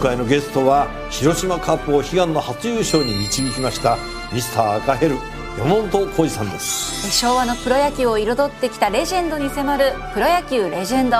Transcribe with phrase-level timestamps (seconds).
[0.00, 3.98] 回のゲストは広島カープを悲願の初優勝に導きました
[4.32, 5.16] ミスター赤ヘル
[5.58, 7.10] 山本浩二さんです。
[7.10, 11.16] 昭和のプロ野球を彩ってきたレジェンドに迫る「プロ野球レジェンド」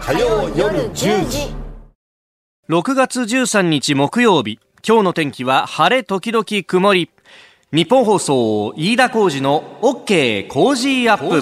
[0.00, 1.54] 火曜夜10時。
[2.68, 7.10] 6月13日木曜日今日の天気は晴れ時々曇り。
[7.72, 11.40] ニッポン放送飯田浩二の OK コージーアップ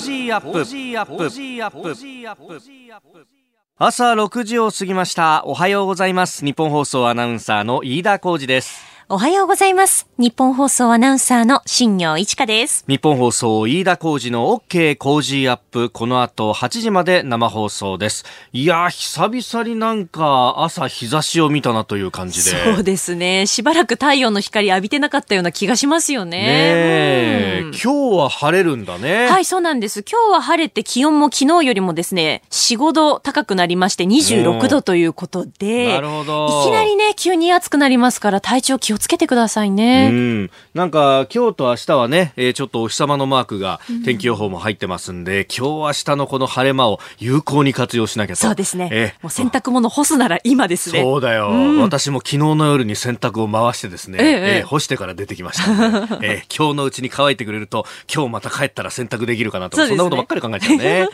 [3.77, 5.43] 朝6時を過ぎました。
[5.47, 6.45] おはようございます。
[6.45, 8.94] 日本放送アナウンサーの飯田浩二です。
[9.11, 10.09] おはようございます。
[10.17, 12.87] 日本放送アナウンサーの新業一華です。
[12.89, 15.91] 日本放送飯田浩二の OK 工事アップ。
[15.91, 18.25] この後8時まで生放送です。
[18.55, 22.75] いや久々になんか朝日差しを見たなという感じで。
[22.75, 23.45] そうですね。
[23.45, 26.39] しばらく太陽の光浴びてなかったような気がしますよね。
[26.39, 29.27] ねうん、今日は晴れるんだね。
[29.27, 30.03] はい、そうなんです。
[30.11, 35.93] 今日は晴れて気温も昨日よりもですね、4、5度高くなりまして26度ということで。
[35.93, 36.63] なるほど。
[36.63, 40.11] いきなりね、急に暑くなりますから体調気をつけてくださいね。
[40.13, 40.51] うん。
[40.75, 48.41] なんか、今日と明日はね、えー、ちょっとお日様のマークが天気予報も入ってますんで、うん、今日明日のこの晴れ間を有効に活用しなきゃと。
[48.41, 48.89] そうですね。
[48.93, 51.03] えー、もう洗濯物干すなら今ですね。
[51.03, 61.09] そうだよ、うん、私も昨日の夜に洗濯を回してですね、えー、えー、干してから出てきましたので、えー、 今日のうちに乾いてくれると、今日また帰ったら洗濯できるかなと、そ,、んなことばっかり考えちゃうね。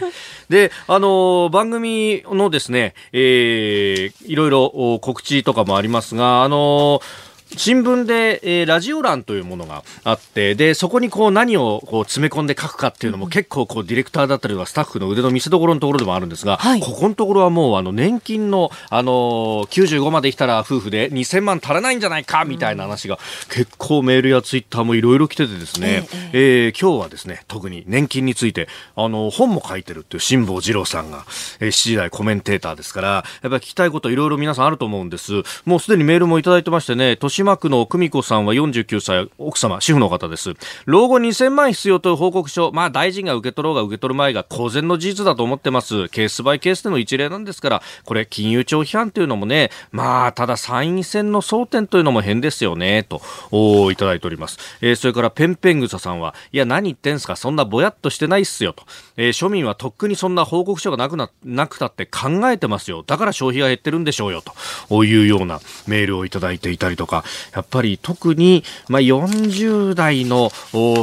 [0.48, 31.24] で、あのー、番組のですね、えー、いろいろ告知とかもありますが、あのー新聞で、えー、ラジオ欄というものがあって、で、そこにこう何をこう詰め込んで書くかっていうのも結構こうディレクターだったりとかスタッフの腕の見せ所のところでもあるんですが、はい、ここのところはもうあの年金の、あのー、95まで来たら夫婦で2000万足らないんじゃないかみたいな話が結構メールやツイッターもいろいろ来ててですね、えー、えー、今日はですね、特に年金について、あの、本も書いてるっていう辛坊二郎さんが、
[31.60, 35.42] えー、7時台コメンテーターですから、やっぱり聞きたいこといろいろ皆さんあると思うんです。
[35.64, 40.54] もうすでにメールもいただいてましてね、豊島区の久美子さんは49歳、奥様、主婦の方です。
[40.84, 46.08] 老後2000万必要という報告書、まあ大臣が受け取ろうが受け取る前が公然の事実だと思ってます。
[46.10, 54.58] ケースバイケースでの一例なんですから、これ金融庁批判というのもね、まあただ参院選の争点というのも変ですよね、と、おいただいております。
[54.82, 58.84] えー、それからペンペングサさんは、いや何言ってんすか、そんなぼやっとしてないっすよ、と。
[59.16, 63.02] えー、庶民はとっくにそんな報告書がなくな、なくたって考えてますよ。
[63.06, 64.42] だから消費が減ってるんでしょうよ、
[64.88, 67.24] というようなメールをいただいていたりとか、
[67.54, 70.50] やっぱり特に、まあ、40代の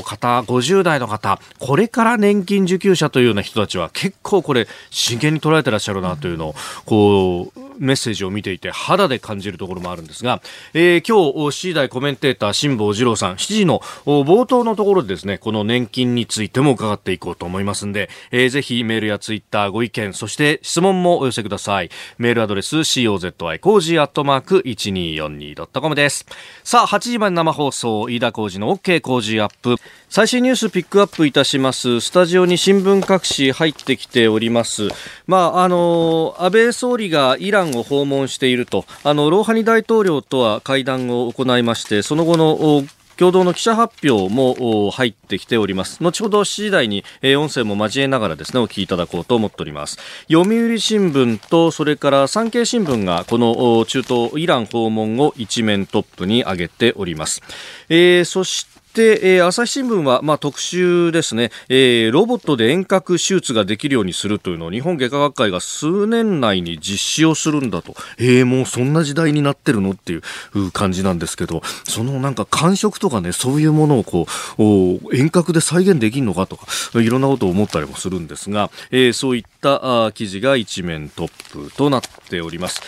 [0.04, 6.56] 方、50代の方、これから年金受給者というような人たちは結構これ真剣に捉えてらっしゃるなというのを、
[6.86, 10.42] こう、メッセージを見ていて肌で感じるところもあるんですが、
[10.74, 21.90] えー、今日、7時台コメンテーター、辛坊治郎さん、7時の冒頭のところでですね、この年金についても伺っていこうと思いますんで、えー、ぜひメールやツイッターご意見、そして質問もお寄せください。
[22.18, 26.17] メールアドレス、cozy コージーアットマーク 1242.com です。
[26.64, 29.76] さあ、8時まで生放送、飯田浩司の OK Cozy Up。
[30.10, 32.00] 最新ニュースピックアップいたします。
[32.00, 34.88] スタジオに新聞各紙入ってきております。
[35.28, 42.84] まあ、あの、安倍総理がイランを訪問していると、あの、ローハニ大統領とは会談を行いまして、その後の
[43.18, 46.02] 共同の記者発表も入ってきております。
[46.02, 49.98] 後ほど7時台に、え音声も交えながらですね、お聞きいただこうと思っております。
[50.32, 57.42] 読売新聞と、それから産経新聞がこの中東イラン訪問を一面トップに挙げております。
[57.90, 74.26] えー、そしてで、えー、朝日新聞は、まあ、特集ですね、えー、ロボットで遠隔手術ができるようにするというのを日本外科学会が数年内に実施をするんだと、えー、もうそんな時代になってるのっていう感じなんですけど、そのなんか感触とかね、そういうものをこ
[74.58, 76.66] う、遠隔で再現できるのかとか、
[77.00, 82.82] いろんなことを思ったりもするんですが、えー、そういったあ記事が一面トップとなっております。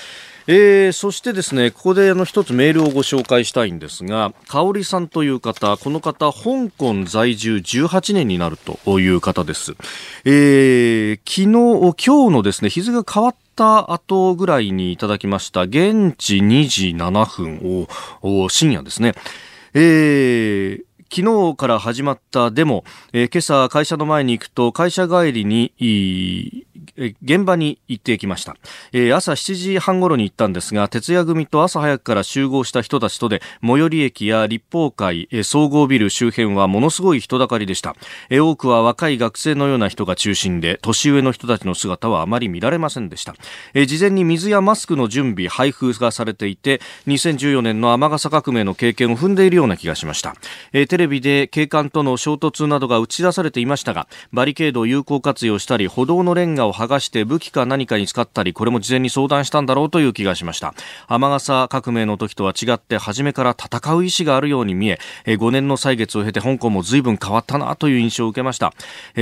[0.51, 9.75] えー、そしてですね、ここであの一つメールをご紹介したいんですが、香織さんという方、この方、香港在住18年になるという方です。
[10.25, 17.88] えー、昨日、今日のですね、日付が変わった後ぐらいにいただきました、現地2時7分
[18.24, 19.13] を、深夜ですね。
[19.75, 25.74] えー、昨日から始まったデモ、えー、今朝会社の前に行くと会社帰りに
[27.24, 28.57] 現場に行ってきました、
[28.92, 37.96] えー、朝7時半ごろに行ったんですが徹夜組と朝早くから集合した人たちとで最寄り駅や立法会、えー、総合ビル周辺はものすごい人だかりでした、
[38.30, 43.36] えー、多くは若い学生のような人が中心で年上の人たちの姿はあまり見られませんでした、
[43.74, 50.36] えー、事前に水やマスクの準備配布がされていて2014年の雨傘革命の経験を踏んでいるような気がしました、
[50.74, 60.74] えー、テレビで警官との衝突などが打ち出されていましたがバリケードを有効活用したり歩道のレンガを剥がして武器か何かに使ったりこれも事前に相談したんだろうという気がしました。
[61.07, 68.74] 天笠革命の時とは違って初めから戦う意思があるように見え5年の歳月を経て香港も随分変わったなという印象を受けました。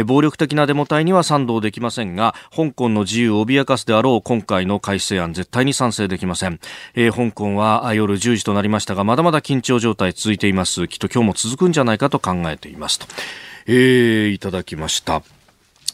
[0.05, 6.59] 暴力的なデモ隊には賛同できませんが香港の自由を脅かすであろう今回の改正案絶対に賛成できません、
[6.95, 10.87] え、香港は夜10時となりましたがまだまだ緊張状態続いています。
[10.87, 13.07] きっと今日も続くんじゃないかと考えていますと、
[13.65, 15.36] えー、いただきました。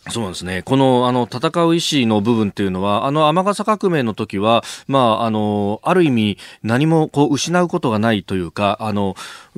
[0.10, 0.64] そうですね。
[0.64, 9.16] この、あの、戦う意思の部分っていうのは、あの、天笠革命の時は、まあ、あの、ある意味、何も、こう、失うことがないというか、あの、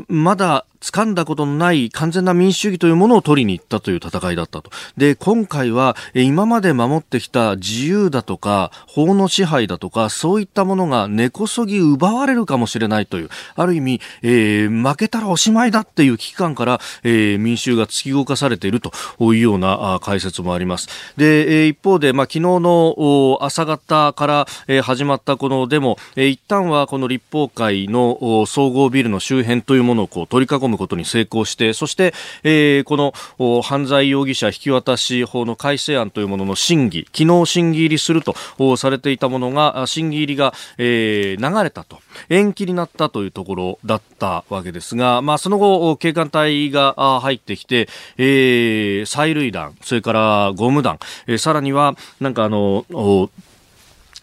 [0.07, 4.69] まだ、掴んだことのない完全な民主主義というものを取りに行ったという戦いだったと。
[4.97, 20.88] で、今回は今まで守ってきた自由だとか法の支配だとかそういったものが根こそぎ奪われるかもしれないという、ある意味、えー、負けたらおしまいだっていう危機感から、えー、民衆が突き動かされているというような解説もあります。
[21.17, 32.13] で、えー、一方で、まあ、昨日の朝方から、え、始まったこのデモ、え、一旦はこの立法会の総合ビルの周辺というものをこう取り囲むむことに成功してそして、
[32.44, 42.00] えー、この犯罪容疑者引き渡し法の改正案というものの審議昨日審議入りするとされていたものが審議入りが、えー、流れたと。
[42.30, 47.88] 延期になったというところだったわけですが、まあ、その後警官隊が入ってきて、
[48.18, 52.86] えー、催涙弾それからゴム弾、えー、さらにはなんかあの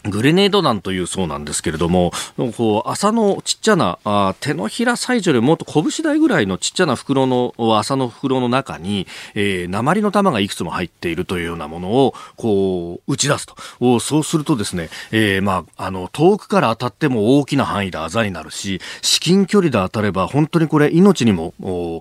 [0.09, 2.11] グレネード弾というそうなんですけれども、
[2.57, 13.55] こう、麻のちっちゃな、あ手のひらサイズよりもっと拳台ぐらいのちっちゃな袋の、麻の袋の中に、えー、鉛の玉がいくつも入っているというようなものを、こう、打ち出すと。
[13.99, 21.53] そうするとですね、えー、まあ、あの、遠くから当たっても大きな範囲であざになるし、至近距離で当たれば本当にこれ命にも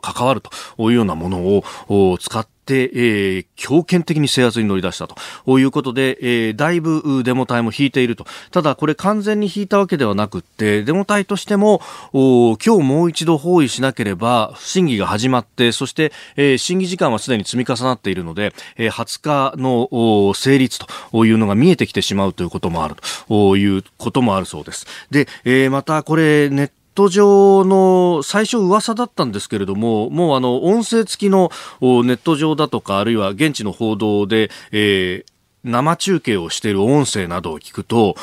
[0.03, 8.27] 関わるというようなものを使って、えー、強権的に制圧に乗り出したということで、えー、だいぶデモ隊も引いていると。
[8.51, 11.81] ただこれ完全に引いたわけではなくって、デモ隊としても、
[12.13, 22.97] お今日もう一度包囲しなければ、審議が始まって、そして、えー、審議時間はすでに積み重なっているので、えー、20日の成立というのが見えてきてしまうということもある
[23.29, 24.87] ということもあるそうです。
[25.11, 31.51] で、えー、またこれネットット上の最初噂だったんですけれども、もうあの音声付きの
[31.81, 35.33] ネット上だとか、あるいは現地の報道で、えー、
[35.65, 38.15] 生中継をしている音声などを聞くと、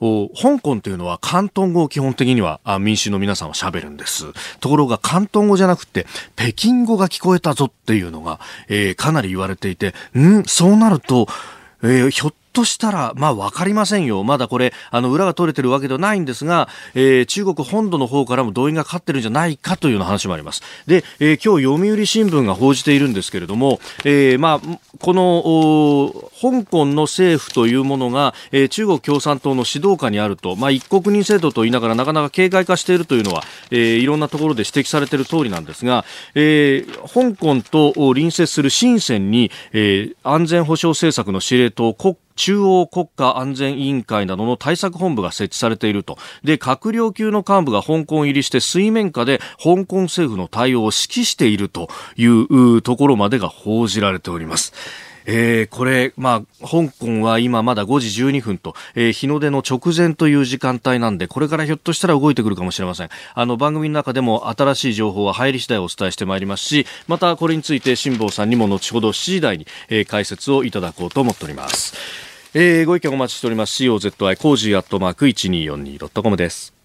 [0.00, 4.26] 香港というのは広東語を基本的には民衆の皆さんは喋るんです。
[4.60, 6.06] ところが広東語じゃなくて
[6.36, 11.26] 北京語が聞こえたぞっていうのが、えー、かなり言われていて、んそうなると、
[11.82, 14.22] えー、ひょっとしたら、まあわかりませんよ。
[14.24, 20.62] まだこれ、あの、裏が取れてるわけではないんですが、えー、中国本土の方からも動員がかかってるんじゃないかというような話もあります。
[20.86, 36.04] で、えー、今日読売新聞が報じているんですけれども、えー、まあ、この、香港の政府というものが、えー、中国共産党の指導下にあると、まあ、一国二制度と言いながらなかなか警戒化しているというのは、えー、いろんなところで指摘されている通りなんですが、
[36.34, 46.16] えー、香港と隣接する深センに、えー、安全保障政策の司令塔国中央国家安全委員会などの対策本部が設置されていると。
[46.42, 54.72] で、閣僚級の幹部が香港入りして水面下で香港政府の対応を指揮しているというところまでが報じられております。
[55.26, 63.10] えー、これ、まあ、香港は今まだ5時12分と、えー、日の出の直前という時間帯なんで、これからひょっとしたら動いてくるかもしれません。
[63.34, 72.29] あの、番組の中でも新しい情報は入り次第お伝えしてまいりますし、またこれについて辛坊さんにも後ほど7時台に、えー、解説をいただこうと思っております。
[72.52, 73.84] えー、ご意見お待ちしております。
[73.84, 76.79] COZY コージーアットマーク 1242.com です。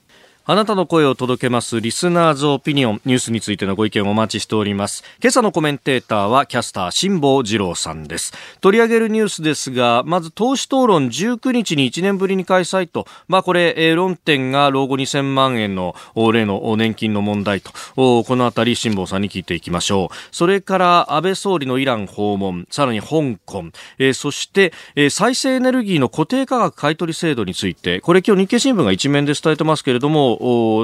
[0.48, 5.04] あなたの声を届けますリスナーズオピニオンニュースについてのご意見をお待ちしております。
[5.20, 8.32] 今朝のコメンテーターはキャスター辛坊治郎さんです。
[8.62, 20.16] 取り上げるニュースですが、まず党首討論19日に1年ぶりに開催と、まあこれ、えー、論点が老後2000万円の例の年金の問題と、このあたり辛坊さんに聞いていきましょう。
[20.32, 30.35] それから安倍総理のイラン訪問、さらに香港、えー、そして、えー、再生エネルギーの固定価格買取制度について、これ今日日経新聞が一面で伝えてますけれども、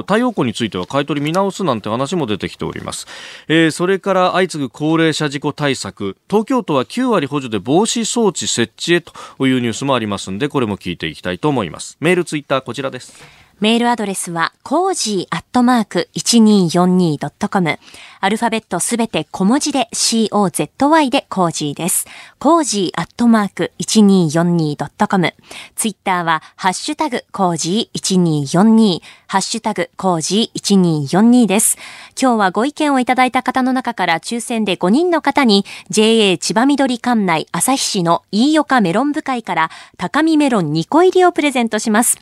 [0.02, 3.06] 太陽光については買い取り見直すなんて話も出てきております、
[3.48, 6.16] えー、それから相次ぐ高齢者事故対策。
[6.28, 9.12] 東京都は9割補助で防止装置設置へと
[9.46, 11.96] いうニュースもありますんでこれも聞いていきたいと思います。
[12.00, 13.42] メールツイッターこちらです。
[13.62, 17.78] メールアドレスは、コージーアットマーク 1242.com。
[18.24, 22.06] アルファベットすべて小文字で COZY でコージーです。
[22.38, 25.34] コージーアットマーク 1242.com。
[25.74, 29.00] ツイッターは、ハッシュタグコージー1242。
[29.26, 31.76] ハッシュタグコージー1242です。
[32.20, 42.18] 今日はご意見をいただいた方の中から抽選で5人の方に JA 千葉緑管内旭市の飯岡メロン部会から高見メロン2個入りをプレゼントします。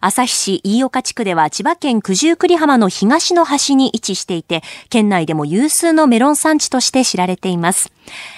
[0.00, 7.92] 旭市飯岡地区では千葉県九十九里浜の東の端に位置していて、県内でも有数のメロン産地として知られています。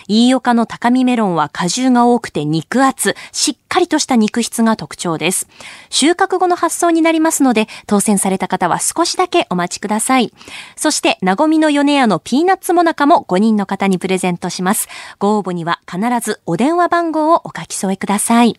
[0.09, 5.49] 飯岡の高見メロンは果汁が多くて肉厚、しっかりとした肉質が特徴です。
[5.91, 10.33] 収穫後の発送になりますので、当選された方は少しだけお待ちください。
[10.77, 14.89] そして、なごみの米屋のピーナッツモナカも5人の方にプレゼントします。
[15.19, 18.57] ご応募には必ずお電話番号をお書き添えください。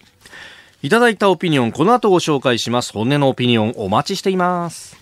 [0.84, 2.94] いただいたオピニオン、この後ご紹介します。
[2.94, 4.96] 本音のオピニオンお待ちしています。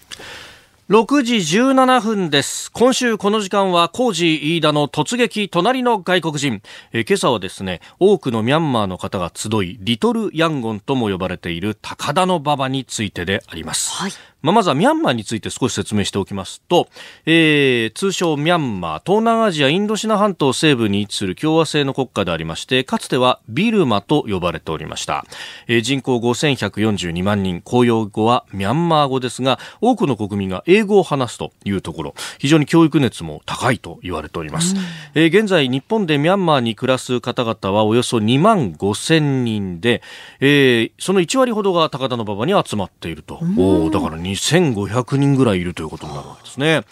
[0.87, 2.71] 6時17分です。
[2.71, 6.61] 今週この時間はコージーイーダの突撃隣の外国人。
[6.93, 13.93] え今朝はですね、多くのミャンマーの方が集い、リトルヤンゴンとも呼ばれている高田の馬場についてであります。
[13.93, 14.11] はい。
[14.45, 16.87] まあ、まずはミャンマーについて少し説明しておきますと、
[17.25, 25.25] えー、通称ミャンマー、東南アジア、インドシナ半島西部に位置する共和制の国家でありまして、かつてはビルマと呼ばれておりました。
[25.67, 34.75] えー、人口5142万人、公用語はミャンマー語ですが、多くの国民が英語を話すというところ、非常に教育熱も高いと言われております。
[35.15, 40.03] えー、現在、日本でミャンマーに暮らす方々はおよそ2万5千人で、
[40.39, 43.39] えー、その1割ほどが高田馬場に集まっていると。
[43.57, 46.83] おだから2500人ぐらいいるということになるわけですね。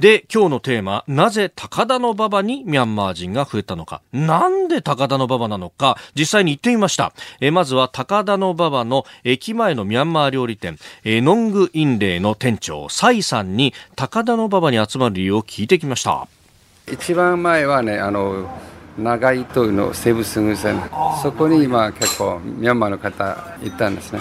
[0.00, 4.00] で、今日のテーマ、なぜ高田馬場にミャンマー人が増えたのか。
[4.12, 7.12] なんで高田馬場なのか、実際に行ってみました。
[7.40, 16.28] えまずは高田馬場の駅前のミャンマー料理店、えノングインレイの店長、サイさんに高田馬場に集まる理由を聞いてきました。
[16.90, 18.48] 一番前はね、あの、
[18.98, 20.80] 長いというの西武すぐ線
[21.22, 24.20] そこに今結構ミャンマーの方いたんですね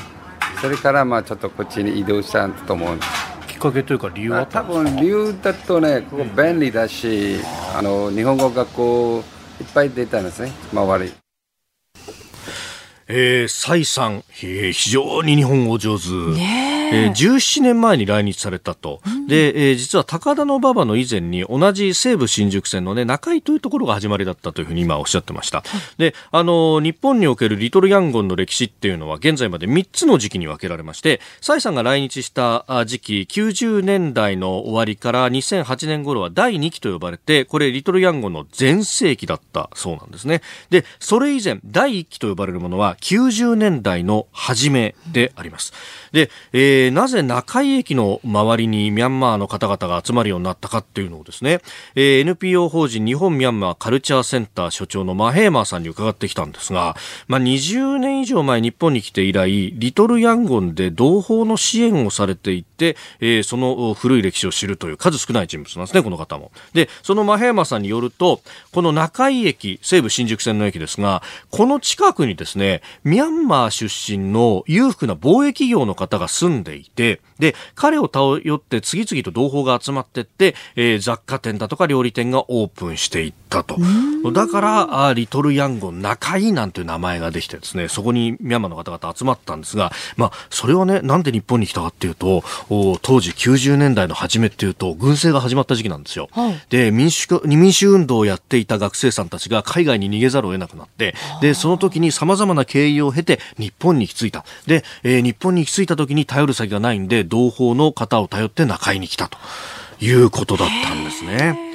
[0.62, 2.96] それからまあちょっとこっちに移動したと思う。
[2.96, 4.46] んですきっかけというか理由は？
[4.46, 7.38] 多分理由だとねここ便利だし、
[7.76, 9.24] あの日本語学校
[9.62, 11.12] いっぱい出たんですね周り。
[13.08, 16.10] えー、蔡さん、えー、非常に日本語上手。
[16.10, 19.02] ねえー、17年前に来日されたと。
[19.06, 25.64] うん、で、えー、実は高田馬場の以前に同じ西武新宿線のね、中井というところが始まりだったというふうに今おっしゃってました。
[25.98, 40.42] で、あの、日本におけるリトルヤンゴンの歴史っていうのは現在まで3つの時期に分けられまして、蔡さんが来日した時期、90年代の終わりから2008年頃は第2期と呼ばれて、これリトルヤンゴンの全盛期だったそうなんですね。
[40.70, 45.74] で、それ以前、第1期と呼ばれるものは90年代の初めであります。
[46.12, 51.60] で、えー、なぜ中井駅の周りにミャンマーの方々が集まるようになったかっていうのをですね、
[51.96, 56.96] えー、NPO 法人日本ミャンマーカルチャーセンター所長のマヘーマーさんに伺ってきたんですが、
[57.28, 66.52] まあ、20年以上前日本に来て以来、リトルヤンゴンで同胞の支援をされていて、えー、その古い歴史を知るという数少ない人物なんですね、この方も。
[66.74, 83.78] で、そのマヘーマーさんによると、この中井駅、西武新宿線の駅ですが、この近くにですね、ミャンマー出身の裕福な貿易業の方が住んでいて、で、彼を頼って次々と同胞が集まっていって、えー、雑貨店だとか料理店がオープンしていったと。
[84.34, 92.44] だから、あリトルヤンゴン中井なんていう名前ができてですね、そこにミャンマーの方々集まったんですが、まあ、それはね、なんで日本に来たかっていうと、
[93.02, 96.30] 当時90年代の初めっていうと、軍政が始まった時期なんですよ。
[96.32, 104.46] はい、で、民主、民主運動をやっていた学生さんたちが海外に逃げざるを得なくなって、で、その時に様々な経緯を経て日本に行き着いた。
[104.68, 109.38] で、えー、日本に行き着いた時に頼る先がないんで、同胞の方を頼って中居に来たと
[110.00, 111.67] いうことだったんですね。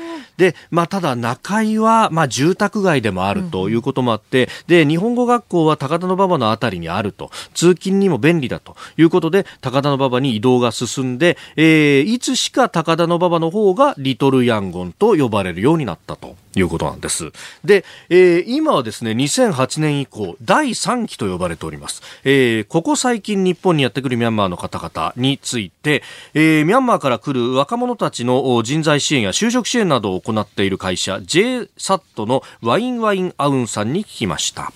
[0.42, 16.34] で、まあ、ただ中井は、まあ、住宅街でもあるということもあって、うん、で、日本語学校は高田馬場のあたりにあると、通勤にも便利だということで、高田馬場に移動が進んで、えー、いつしか高田馬場の方がリトルヤンゴンと呼ばれるようになったと。
[16.54, 17.32] いうことなんです。
[17.64, 22.02] で、えー、今はですね、2008年以降、第3期と呼ばれております。
[22.24, 26.02] えー、ここ最近日本にやってくるミャンマーの方々について、
[26.34, 34.72] えー、ミャンマーから来る若者たちの人材支援や就職支援などを行っている会社、JSAT のワインワインアウンさんに聞きました。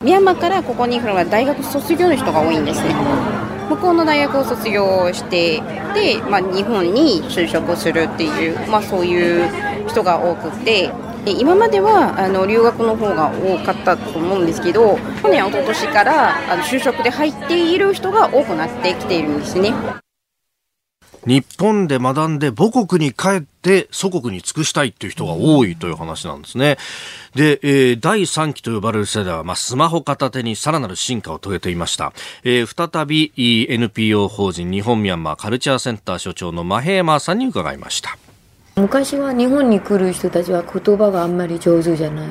[0.00, 2.94] ミャンマーからここに来るのは大学卒業の人が多いんですね。
[3.68, 5.62] 向こうの大学を卒業して
[5.94, 10.90] で、まあ、日本に就職するっていう、まあ、そういう人が多くて
[11.26, 19.72] 今まではあの留学の方が多かったと思うんですけど去年、一昨年からあの就職で入っている人が多くなってきているんですね。
[21.26, 26.76] 日本で学んで母国に帰って祖国に尽くしたいっていう人が多いという話なんですね。
[27.34, 32.12] で、えー、第3期と呼ばれる世代は、まあ、スマホ片手にさらなる進化を遂げていました。
[32.42, 33.32] えー、再び
[33.68, 38.18] NPO 法人日本ミャンマーカルチャーセンター所長のマヘーマーさんに伺いました。
[38.76, 42.28] 昔は日本に来る人たちは言葉があんまり上手じゃない。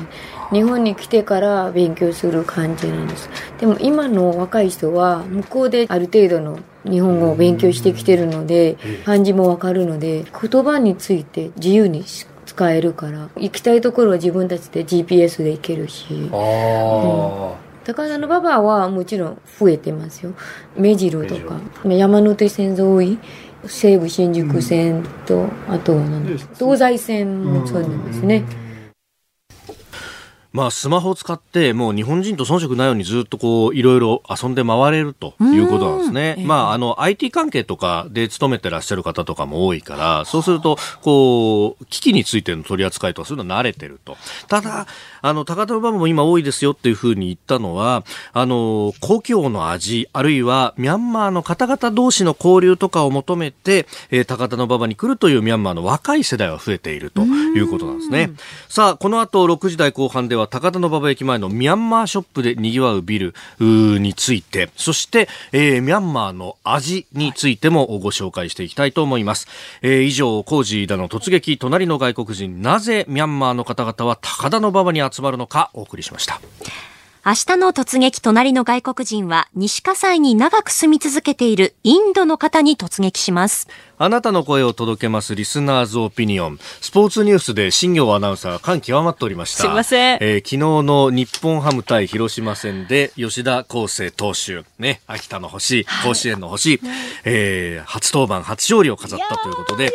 [0.52, 3.30] 日本に来てから勉強する感じなんです。
[3.60, 12.04] でも今の若い人は向こうである程度の日本語を勉強してきてるので漢字もわかるので言葉について自由に
[12.46, 20.34] 使えるから行きたいところは自分たちで GPS で行けるし、うん、高田馬場はもちろん増えてますよ。
[20.76, 21.60] 目白とか。
[21.86, 23.20] 山手線沿い
[23.66, 28.44] 西武新宿線と、あとは何ですか東西線もそうなんですね。
[30.54, 36.36] まあ、スマホを使ってもう日本人と遜色ないようにずっとこういろいろ遊んで回れるということなんですね。
[36.46, 44.16] まあ、あの IT 関係とかで勤めてらっしゃる方とかも多いからそうするとこう機器についての取り扱いとかそういうの慣れてると。
[44.48, 44.86] ただ
[45.24, 58.32] あの高田馬場も今多いですよっていうふうに言ったのはあの故郷の味あるいはミャンマーの方々同士の交流とかを求めて、えー、高田馬場に来るというミャンマーの若い世代は増えているということなんですね。
[58.70, 69.48] さあこの後6時台後半ではは高田馬場駅前のミャンマーショップで賑わうビルについて、そして、えー、ミャンマーの味についてもご紹介していきたいと思います。
[69.82, 76.40] えー、以上、コージーだの突撃、隣の外国人、なぜミャンマーの方々は高田馬場に集まるのかお送りしました。
[77.26, 83.70] 明日の突撃隣の外国人は西葛西に長く住み続けているインドの方に突撃します。
[83.98, 86.60] あなたの声を届けますリスナーズオピニオン。
[86.82, 89.62] スポーツニュースで新業アナウンサー感極まっておりました。
[89.62, 90.18] すいません。
[90.20, 96.80] えー、昨日の日本ハム対広島戦で吉田康生投手、ね、秋田の星、甲子園の星、はい、
[97.24, 99.94] えー、初登板、初勝利を飾ったということで、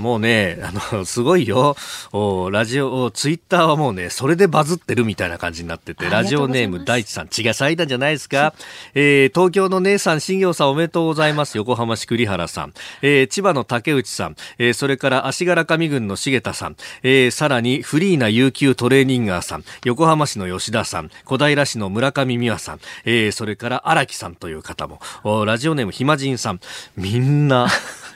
[0.00, 1.76] もうね、あの、すごいよ。
[2.12, 8.54] おラジオ、ツイッターはもうね、それでバズってるみたいな感じになってて、ラジオネーム大地さん、血が咲いたんじゃないですか？
[8.94, 11.56] えー、東京の姉さん、新業さんおめでとうございます。
[11.56, 12.74] 横浜市栗原さん。
[13.02, 14.36] えー、千葉の竹内さん。
[14.58, 16.76] えー、それから足柄上郡の重田さん。
[17.02, 19.64] えー、さらにフリーな有給トレーニンガーさん。
[19.84, 21.10] 横浜市の吉田さん。
[21.24, 22.80] 小平市の村上美和さん。
[23.04, 25.00] えー、それから荒木さんという方も。
[25.46, 26.60] ラジオネームひまじんさん。
[26.96, 27.68] みんな、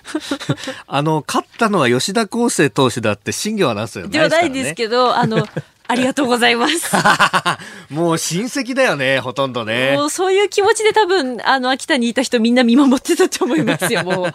[0.87, 5.47] あの、勝ったのは吉田輝星投手だって、新行アナウンサーではないですけど、あの、
[5.87, 6.97] ありがとうございます。
[7.92, 9.92] もう親戚だよね、ほとんどね。
[9.97, 14.35] もうそういう気持ちで多分、あの、秋田にいた人みんな見守ってたと思いますよ、もう。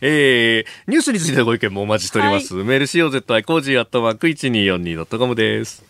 [0.00, 2.54] えー、ニュースについてのご意見もお待ちしております。
[2.54, 5.84] はい、メール COZY コージーアットマーク 1242.com です。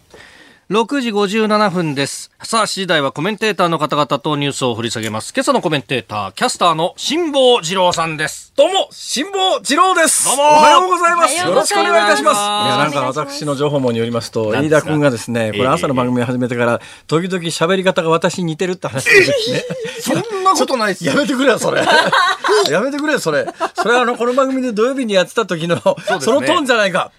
[0.70, 2.30] 6時57分です。
[2.44, 5.32] さあ、7時台はコメンテーターの方々とニュースを掘り下げます。
[5.34, 8.49] 今朝のコメンテーター、キャスターの辛坊治郎さんです。
[8.56, 10.24] どうも、辛坊治郎です。
[10.26, 11.46] どうも、おはようございます。
[11.46, 12.36] よろしくお願いいたします。
[12.36, 19.64] いや、なんか私の情報網によりますと、飯田君がですね、これ朝の番組を始めてから、時々喋り方が私に似てるって話ですね。
[20.00, 21.80] そんなことないっすやめてくれよ、それ。
[22.68, 23.46] やめてくれよ、それ。
[23.76, 25.78] それはあの、この番組で土曜日にやってた時の、
[26.20, 27.12] そのトーンじゃないか。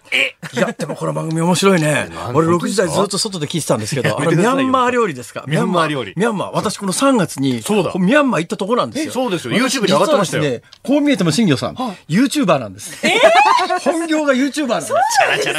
[0.53, 2.09] いや、でもこの番組面白いね。
[2.33, 5.45] 俺6時台ずっと外で聞いてたんですけど、あれミャンマー料理ですか？
[5.47, 6.13] ミャンマー料理。
[6.17, 6.51] ミャンマー。
[6.53, 7.93] 私この3月に、そうだ。
[7.95, 9.13] ミャンマー行ったとこなんですよ。
[9.13, 9.53] そうですよ。
[9.53, 10.43] YouTube に上がってましたよ。
[10.43, 11.75] ね、こう見えても新庄さん、
[12.09, 12.95] YouTuber なんです。
[13.83, 14.93] 本業が YouTuber なんです。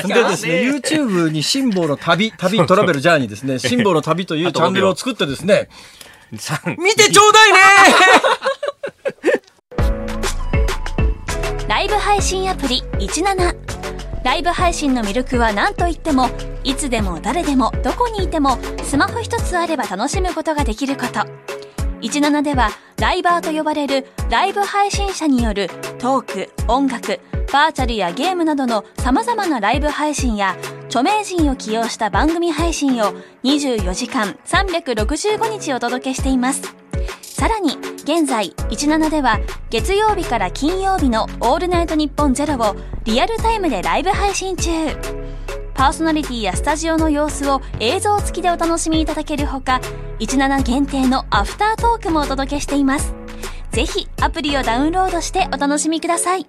[0.09, 5.69] でですね、YouTube に辛抱の旅、旅、トラベルジャーニーですね、辛抱の旅というチャンネルを作ってですね、
[6.33, 6.39] 見
[6.95, 7.59] てちょうだいね！
[11.69, 13.57] ライブ配信アプリ17
[14.25, 16.31] ライブ配信の魅力は何といっても
[16.65, 21.21] いつでも誰でもどこにいてもスマホ一つあれば楽しむことができること
[22.03, 27.21] 17ではライバーと呼ばれるライブ配信者によるトーク音楽
[27.53, 33.13] バーチャルやゲームなどの様々なライブ配信や著名人を起用した番組配信を
[33.45, 36.75] 24時間365日お届けしています。
[37.21, 44.71] さらに現在17では月曜日から金曜日の「オールナイトニッポンゼロをリアルタイムでライブ配信中。
[45.75, 49.81] パーソナリティやスタジオの様子を映像付きでお楽しみいただけるほか
[50.21, 53.15] 17限定のアフタートークもお届けしています。
[53.73, 56.47] ぜひアプリをダウンロードしてお楽しみください。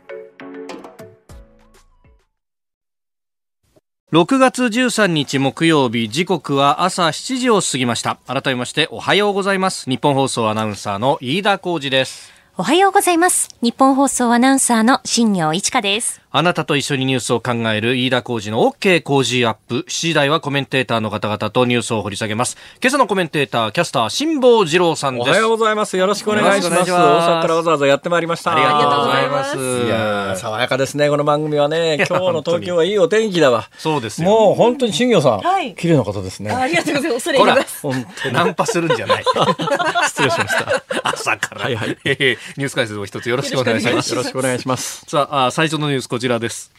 [4.11, 8.19] 6月13日木曜日時刻は朝7時を過ぎました。
[8.27, 9.89] 改めましておはようございます。
[9.89, 12.32] 日本放送アナウンサーの飯田浩二です。
[12.55, 13.49] おはようございます。
[13.63, 16.21] 日本放送アナウンサーの新業一華です。
[16.29, 19.85] あなたと一緒にニュースを考える飯田浩二の OK 工事アップ。
[19.87, 22.55] 7時台はコメンテーターの方々とニュースを掘り下げます。
[22.79, 25.29] 今朝のコメンテーター、キャスター、辛坊治郎さんです。
[25.29, 25.97] おはようございます。
[25.97, 26.91] よろしくお願いします。
[26.91, 28.53] 大阪からわざわざやってまいりました。
[28.53, 29.57] ありがとうございます。
[29.57, 31.95] いや爽やかですね、この番組はね。
[31.95, 33.67] 今日の東京はいいお天気だわ。
[33.79, 36.51] そうですもう本当に新業さん、はい、綺麗な方ですね。
[36.51, 37.31] ありがとうございます。
[37.31, 37.81] 恐れ入ります。
[37.81, 39.23] 本当ナンパするんじゃない。
[40.05, 40.83] 失礼しました。
[41.23, 41.61] 朝から。
[41.61, 41.89] はいはい。
[42.03, 44.09] ニュース解説を一つよろしくお願いします。
[44.11, 45.05] よろしくお願いします。
[45.07, 46.71] さあ、最初のニュースこちらです。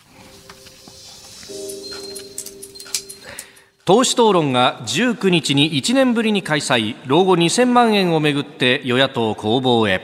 [3.87, 10.01] 党首討論が19日に1年ぶりに開催老後2000万円をめぐって与野党攻防へ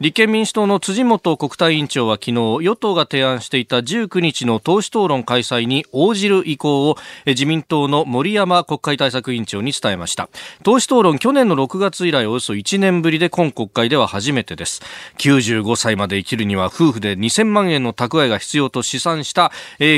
[0.00, 10.28] 立憲民主党の辻元国対委員長は昨日与党が提案していた19日の党首討論開催に応じる意向を自民党の森山国会対策委員長に伝えました。
[10.62, 14.82] 党首討論去年の6月以来およそ1年ぶりで今国会では初めてです。
[15.16, 19.50] 95歳まで生きるには夫婦で2000万円の蓄えが必要と試算した、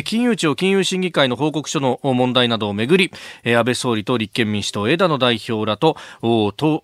[0.06, 3.12] 金融庁金融審議会の報告書の問題などをめぐり、
[3.44, 6.82] 安倍総理と立憲民主党枝野代表らと野党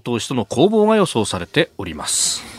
[0.18, 2.49] 首との攻防が予想されております。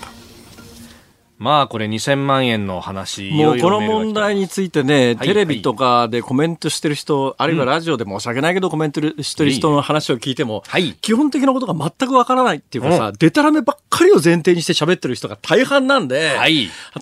[1.42, 10.64] まあこれ2000万円の話もうこの問題についてね、テレビとかでコメントしてる人、あるいはラジオで申し訳ないけどコメントしてる人の話を聞いても、
[11.02, 16.36] 基本的なことが全くわからないっていうかさ、でたらめばっかりを前提にして喋ってる人が大半なんで、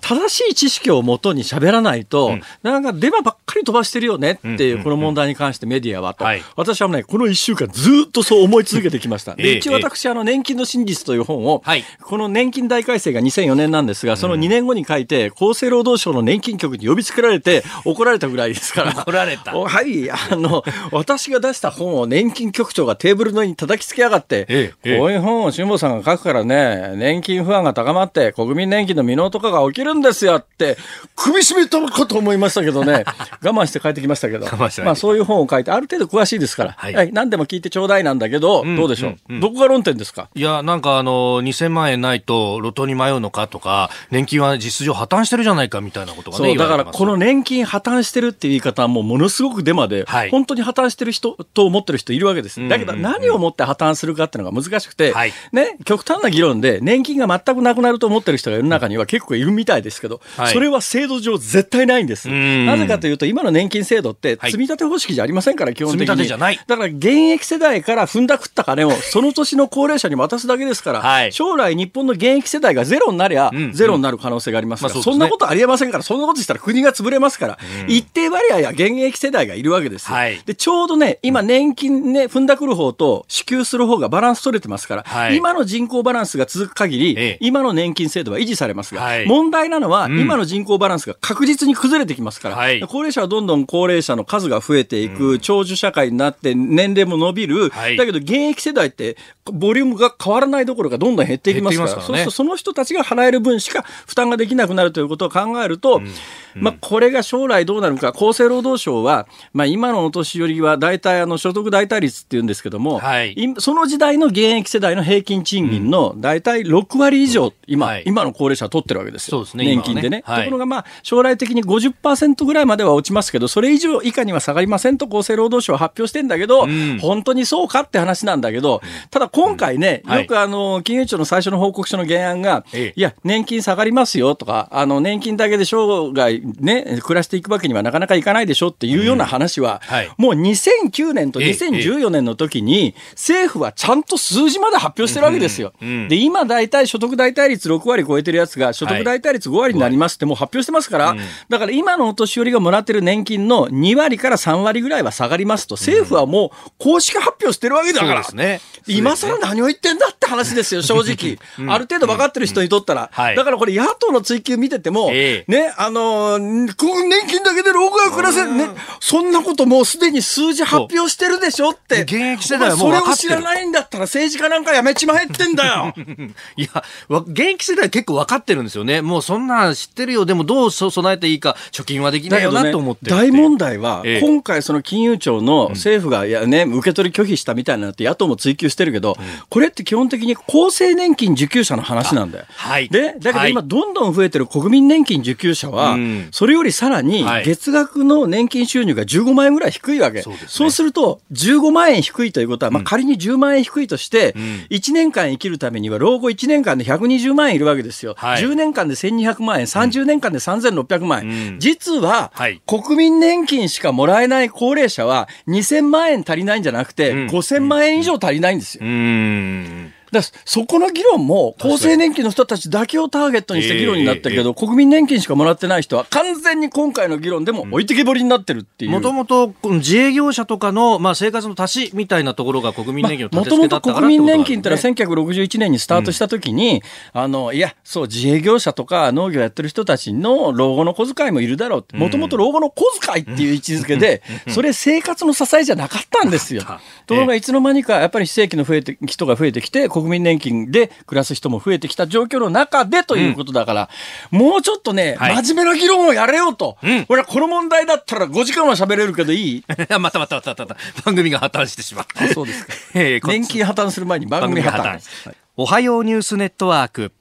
[0.01, 6.23] 正しい知識をもとに喋らないと、なんかデマばっかり飛ばしてるよねっていう、この問題に関してメディアはと、
[6.55, 9.35] 私はね、この1週間ずっとそう思い続けてきました。
[9.49, 11.61] で一応私、あの、年金の真実という本を、
[12.03, 18.91] この年金大改正が2004年なんですが、その2年後に書いて、厚生労働省の年金局に呼びつけられて怒られたぐらいですから。
[18.91, 19.55] 怒られた。
[19.57, 30.77] はい、あの、私が出した本を年金局長がテーブルの上に叩きつけやがって、ええ、こういう本を辛坊さんが書くからね、年金不安が高まって、国民年金の未納とかが起きるんですよって、
[31.15, 33.05] 首絞めたのかと思いましたけどね、
[33.43, 34.47] 我慢して帰ってきましたけど、
[34.83, 40.29] まあそういう本を書いて、ある程度詳しいですから、はい、はい、何でも聞いてちょうだいなんだけど、うん、どうでしょう、うんうん、どこが論点ですか？
[40.35, 43.89] いや、なんかあの、2000万円ないと路頭に迷うのかとか、
[44.19, 52.67] 年金は実上破綻してるじゃないかみたいなことがね、だからこの年金破綻してるっていう言い方はもうものすごくデマで、はい、本当に破綻してる人と思ってる人いるわけです。
[52.67, 62.27] だけど何をもって破綻するかっていうのが難しくて、はい、ね、極端な議論で年金が全くなくなると思ってる人が世の中には結構いるみたいですけど、はい、それは制度上絶対ないんです。
[62.27, 66.27] なぜかというと今の年金制度って積み立て方式じゃありませんから、基本的に。
[66.27, 80.15] だから現役世代から踏んだくった金をその年の高齢者に渡すだけですから、将来日本の現役世代がゼロになりゃ、ゼロになる可能性がありますから、そんなことありえませんから、そんなことしたら国が潰れますから、うん、一定割合や現役世代がいるわけですよ。
[80.15, 99.17] はい、で、ちょうどね、今年金ね、踏んだくる方と支給する方がバランス取れてますから、はい、今の人口バランスが続く限り、ええ、今の年金制度は維持されますが、はい、問題なのは、今の人口バランスが確実に崩れてきますから、高齢者はどんどん高齢者の数が増えていく、うん、長寿社会になって年齢も伸びる、だけど現役世代って
[99.51, 119.45] ボリュームが変わらないどころかどんどん減っていきますから、からね、そうするとその人たちが払える分しか負担ができなくなるということを考えると、うん、まあ、これが将来どうなるか、厚生労働省は、まあ、今のお年寄りは大体あの所得代替率っていうんですけども、はい、その時代の現役世代の平均賃金の大体6割以上、今、はい、今の高齢者は取ってるわけですよ。
[119.45, 120.09] すね、年金でね。
[120.09, 128.81] ねはい、ところが、まあ、将来的に50%ぐらいまでは落ちますけど、それ以上以下には下がりませんと厚生労働省は発表してんだけど、うん、本当にそうかって話なんだけど、
[129.11, 139.81] ただ今回ね、よくあの、金融庁の最初の報告書の原案が、いや、年金下がりますよとか、あの、年金だけで生涯ね、暮らしていくわけにはなかなかいかないでしょっていうような話は、
[140.17, 145.71] もう2009年と2014年の時に、政府はちゃんと数字まで発表してるわけですよ。
[145.79, 151.15] で、今大体所得代替率6割超えてるやつが、所得代替率5割になりますってもう発表してますから、
[151.47, 158.23] だから今のお年寄りがもらってる年金の2割から3割ぐらいは下がりますと、政府はもう公式発表してるわけだから。
[158.23, 158.61] そうですね。
[158.87, 161.37] 今更何を言ってんだって話ですよ、 正直。
[161.71, 163.11] ある程度分かってる人にとったら。
[163.35, 172.03] だからこれ野党の追及見てても、ね、あの、年金だけで老後が暮らせる、ね、そんなこともうすでに数字発表してるでしょって。
[172.03, 175.93] 現役世代はもうそれを知らないんだったら政治家なんかやめちまえってんだよ。
[176.57, 179.01] いや、現役世代結構分かってるんですよね。
[179.01, 180.25] もうそんなん知ってるよ。
[180.25, 192.45] でもどう備えていいか、貯金はできないよなと思って、ね、大問題は、今回その金融庁の政府がやね、受け取り拒否したみたいなって野党も追及してるけど、ど、これって基本的に厚生年金受給者の話なんだよ。
[192.49, 195.97] はい、で、だけど今どんどん増えてる国民年金受給者は、
[196.31, 200.21] それよりさらに月額の年金収入が15万円ぐらい低いわけ。
[200.21, 204.33] そう、ね,、すると、15万円低いということは、まあ、仮に10万円低いとして、
[204.69, 208.15] 1年間生きるためには老後1年間で120万円いるわけですよ。
[208.17, 211.29] はい、10年間で1200万円、30年間で3600万円。
[211.29, 218.85] うん、実は、はい、国民年金しかもらえない高齢者は2000万円足りないんじゃなくて、5000万円以上足りないんですよ。
[218.85, 219.93] うんうん。
[220.11, 228.91] だそこの議論も厚生年金の人たちだけをターゲットにした議論になったけど、国民年金しかもらってない人は完全に今回の議論でも置いてけぼりになってるっていう。
[228.91, 236.81] もともと自営業者とかの、まあ、生活の足しみたいなところが国民年金のもともと国民年金ってのは1961年にスタートしたときに、
[237.13, 246.61] うん、あの、いや、そう、自営業者とか農業やってる人たちの老後の小遣いもいるだろうもともと老後の小遣いっていう位置づけで、それ生活の支えじゃなかったんですよ。
[247.05, 253.89] ところがいつの間にかやっぱり非正規の増えて人が増えてきて、国民年金でで暮らす人も増えてきた状況の中でということだから、
[254.31, 256.77] うん、もうちょっとね、はい、真面目な議論をやれよと。
[256.81, 259.65] うん、俺はこの問題だったら5時間は喋れるけどいい
[259.99, 262.33] またまたまたまた番組が破綻してしまう。
[262.33, 262.73] そうですか。
[263.27, 264.81] 年金破綻する前に番組破綻。
[264.81, 267.11] 破綻おはようニュースネットワーク。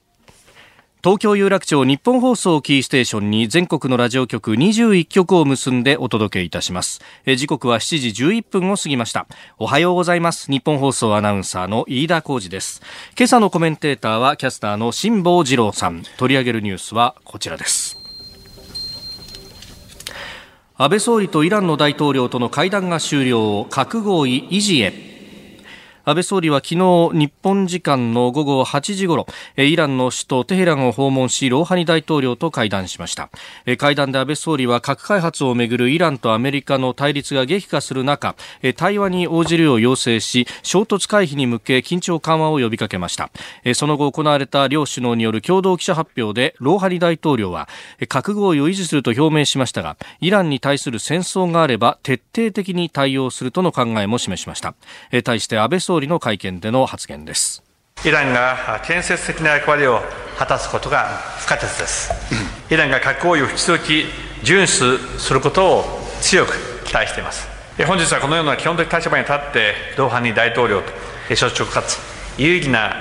[1.01, 6.99] 東京有楽町日本放送キーステーションに全国のラジオ局21局を結んでお届けいたします。
[7.37, 9.25] 時刻は7時11分を過ぎました。
[9.57, 10.51] おはようございます。
[10.51, 12.81] 日本放送アナウンサーの飯田浩二です。
[13.17, 16.03] 今朝のコメンテーターはキャスターの辛坊治郎さん。
[16.17, 17.97] 取り上げるニュースはこちらです。
[20.75, 25.18] 安倍総理とイランの大統領との会談が終了核合意維持へ。
[26.09, 33.29] 安倍総理は昨日日本時間の午後8時ごろイランの首都テヘランを訪問しローハニ大統領と会談しました。
[33.77, 38.33] 会談で安倍総理は核開発をめぐるイランとアメリカの対立が激化する中
[38.75, 43.29] 対話に応じるよう要請し衝突回避に向け緊張緩和を呼びかけました。
[43.75, 47.69] その後行われた両首脳による共同記者発表でローハニ大統領は
[48.07, 54.73] 核合意を維持すると表明しましたがイランに対する戦争があれば徹底的に対応するとの考えも示しました。
[55.23, 57.63] 対して安倍総理の会見での発言です。
[58.05, 60.01] イランが建設的な役割を
[60.37, 61.07] 果たすことが
[61.39, 62.11] 不可欠です。
[62.69, 64.05] イランが核合意を引き続き
[64.43, 65.83] 遵守することを
[66.21, 67.47] 強く期待しています。
[67.85, 70.91] 本日はこのような基本的立場に立ってドーハニ大統領と
[71.29, 71.97] 率直かつ
[72.37, 72.93] 有意義な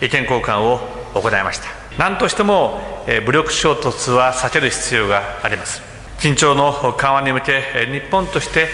[0.00, 0.80] 意見交換を
[1.14, 1.68] 行いました。
[1.98, 2.80] 何としても
[3.26, 5.82] 武力衝突は避ける必要があります。
[6.18, 8.68] 緊張の緩和に向け日本として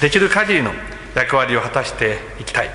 [0.00, 0.72] できる限りの
[1.14, 2.70] 役割を果たしていきたい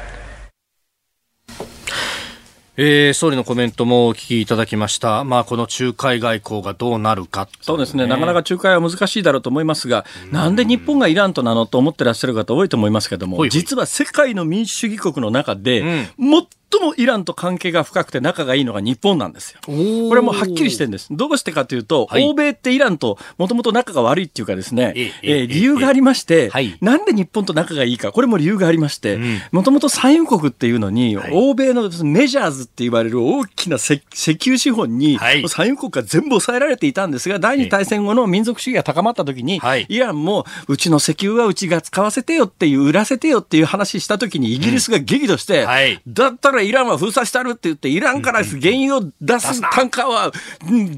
[2.80, 5.24] えー、総理のコメントもお聞きいただきました。
[5.24, 8.06] まあ、この仲介外交がどうなるか、ね、そうですね。
[8.06, 16.48] なかなか仲介は難しいだろうと思いますが、んなんで日本がイランとなのと思ってらっしゃる方多いと思いますけども、ほいほい実は世界の民主主義国の中で、最最
[16.80, 19.60] もイランと関係が深くて仲がいいのが日本なんですよ。
[19.66, 21.08] これはもうはっきりしてるんです。
[21.12, 29.20] どうしてかというと、はい、欧米ってイランともともと仲が悪いっていうかですね、ええー、理由がありまして、はい、なんで日本と仲がいいか、これも理由がありまして、
[29.52, 34.02] もともと産油国っていうのに、はい、欧米のメジャーズって言われる大きな石
[34.42, 45.64] 油資本に、産油国が全部抑えられていたんですが、第二次大戦後の民族主義が高まった時に、イランもうちの石油はうちが使わせてよっていう、売らせてよっていう話した時にイギリスが激怒して、
[46.06, 50.32] うん、だったらイランは封鎖したたるって言って、イランから原油を出す単価は、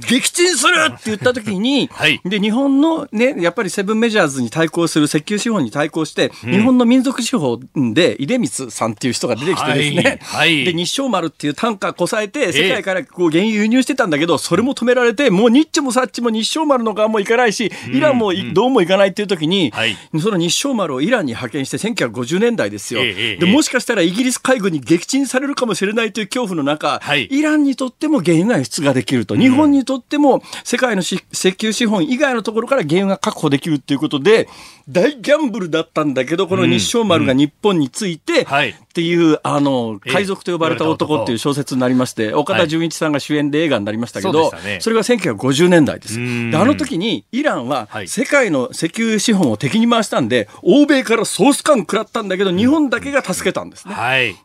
[0.10, 7.60] 撃沈するって言った時に、はい、で、日本のね、やっぱりセブンメジャーズに対抗する石油資本に対抗して、うん、日本の民族資本
[7.94, 19.74] で、出光さんっていう人が出てきてですね、はい、で、日照丸っていう単価こさえて、世界からこう原油輸入してたんだけど、それも止められて、もうニッチもサッチも日照丸の側も行かないし、イランもどうも行かないっていう時に、
[20.22, 23.02] その日照丸をイランに派遣して1950年代ですよ。
[23.02, 34.48] で、もしかしたらイギリス海軍に撃沈されるかもしれないという恐怖の中、はい、イランにとっても原油が輸出ができると、日本にとっても世界の石油資本以外のところから原油が確保できるということで、
[34.90, 46.18] 大ギャンブルだったんだけど、この日照丸が日本について、っていう、あの、海賊と呼ばれた男っていう小説になりまして、岡田准一さんが主演で映画になりましたけど、それが1950年代です。
[46.18, 53.94] で、あの時にイランは世界の石油資本を敵に回したんで、欧米からソース感食らったんだけど、日本だけが助けたんですね。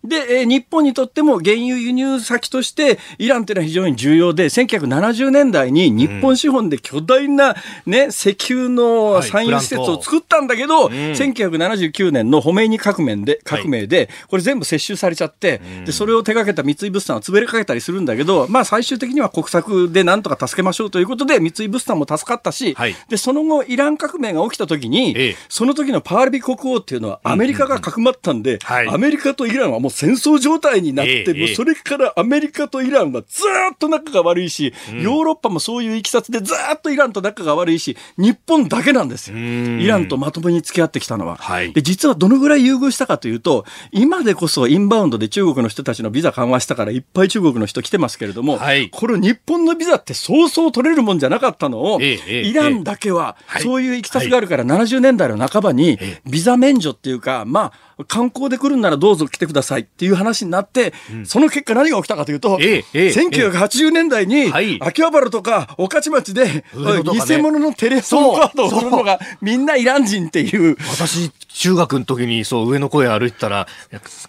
[0.04, 7.54] で、え日本にとっても原油輸入先として、イランというのは非常に重要で、1970年代に日本資本で巨大な
[7.87, 33.42] ね、石油の産油施設を作ったんだけど、1979年のホメイニ革命で、革命で、これ全部接収されちゃって、で、それを手掛けた三井物産は潰れかけたりするんだけど、まあ最終的には国策でなんとか助けましょうということで、三井物産も助かったし、はい、で、その後、イラン革命が起きた時に、ええ、その時のパールビ国王っていうのはアメリカがかくまったんで、アメリカとイランはもう戦争状態になって、もうそれからアメリカとイランはず
[33.72, 39.36] っと仲が悪いし、ヨーロッパもそういういきさつでずっとイランと仲が悪いし、日本だけなんですよ。
[39.36, 41.36] イランとまともに付き合ってきたのは。
[41.36, 57.72] はい、で、実はどのぐらい優遇したかというと、今でこそインバウンドで中国の人たちのビザ緩和したからいっぱい中国の人来てますけれども、はい、これ日本のビザってそうそう取れるもんじゃなかったのを、ええ、イランだけはそういういきさつがあるから70年代の半ばにビザ免除っていうか、まあ、
[58.09, 70.76] 観光で来るんならどうぞ来てくださいっていう話になって、うん、その結果何が起きたかというと、えええ、1980年代に、秋葉原とか御徒町で、ね、偽物のテレフォンカードを売るのがみんなイラン人っていう。
[70.90, 73.66] 私、中学の時にそう上の声歩いてたら、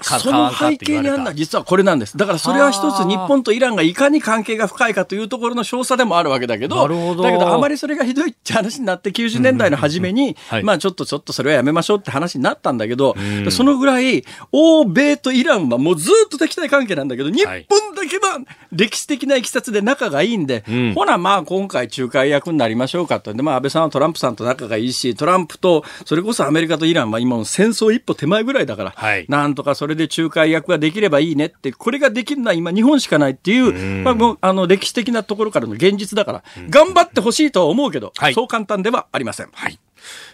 [0.01, 2.17] その背景にあるのは実はこれなんです。
[2.17, 13.15] だからそれは一つ日本とイランがいかに関係が深いかというところの詳細でもあるわけだけど、だけどあまりそれがひどいって話になって90年代の初めに、はい、まあちょっとちょっとそれはやめましょうって話になったんだけど、
[13.55, 17.53] そのぐらい欧米とイランはもうずっと敵対関係なんだけど、日本
[17.95, 18.39] だけは
[18.71, 23.33] 歴史的ないきさつで仲がいいんで、はい、ほなまあ今回仲介役になりましょうかと。
[23.33, 39.49] で、まあ安倍さんはトランプさんと仲がいいし、トランプとそれこそアメリカとイランは今も戦争一歩手前ぐらいだから、はい、なんとかそれで仲介役ができればいいねって、これができるのは今日本しかないっていう、まあもうあの歴史的なところからの現実だから、頑張ってほしいとは思うけど、はい、そう簡単ではありません。
[39.53, 39.79] はい。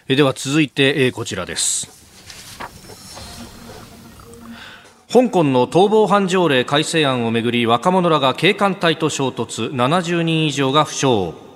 [0.08, 2.01] えでは続いて、えー、こちらです。
[5.12, 9.70] 香港の逃亡犯条例改正案をめぐり若者らが警官隊と衝突。
[9.70, 11.51] 70人以上が負傷。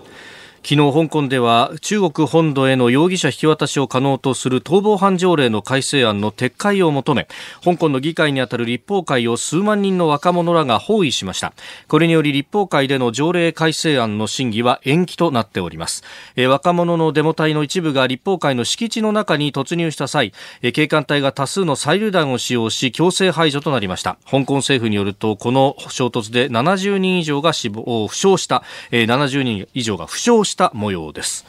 [0.69, 7.29] 昨日香港では中国本土への容疑者引き渡しを可能とする逃亡犯条例の改正案の撤回を求め
[7.63, 11.53] 香港の議会にあたる立法会を数万人の若者らが包囲しました。
[11.87, 16.03] これにより立法会での条例改正案の審議は延期となっております。
[16.35, 24.19] え若者のデモ隊の一部が立法会の敷地の中に突入した際え警官隊が多数の催涙弾を使用し強制排除となりました。
[24.29, 28.65] 香港政府によるとこの衝突で70人以上が死亡負傷した。
[28.91, 30.56] え70人以上が負傷した。
[30.57, 31.45] した模様です。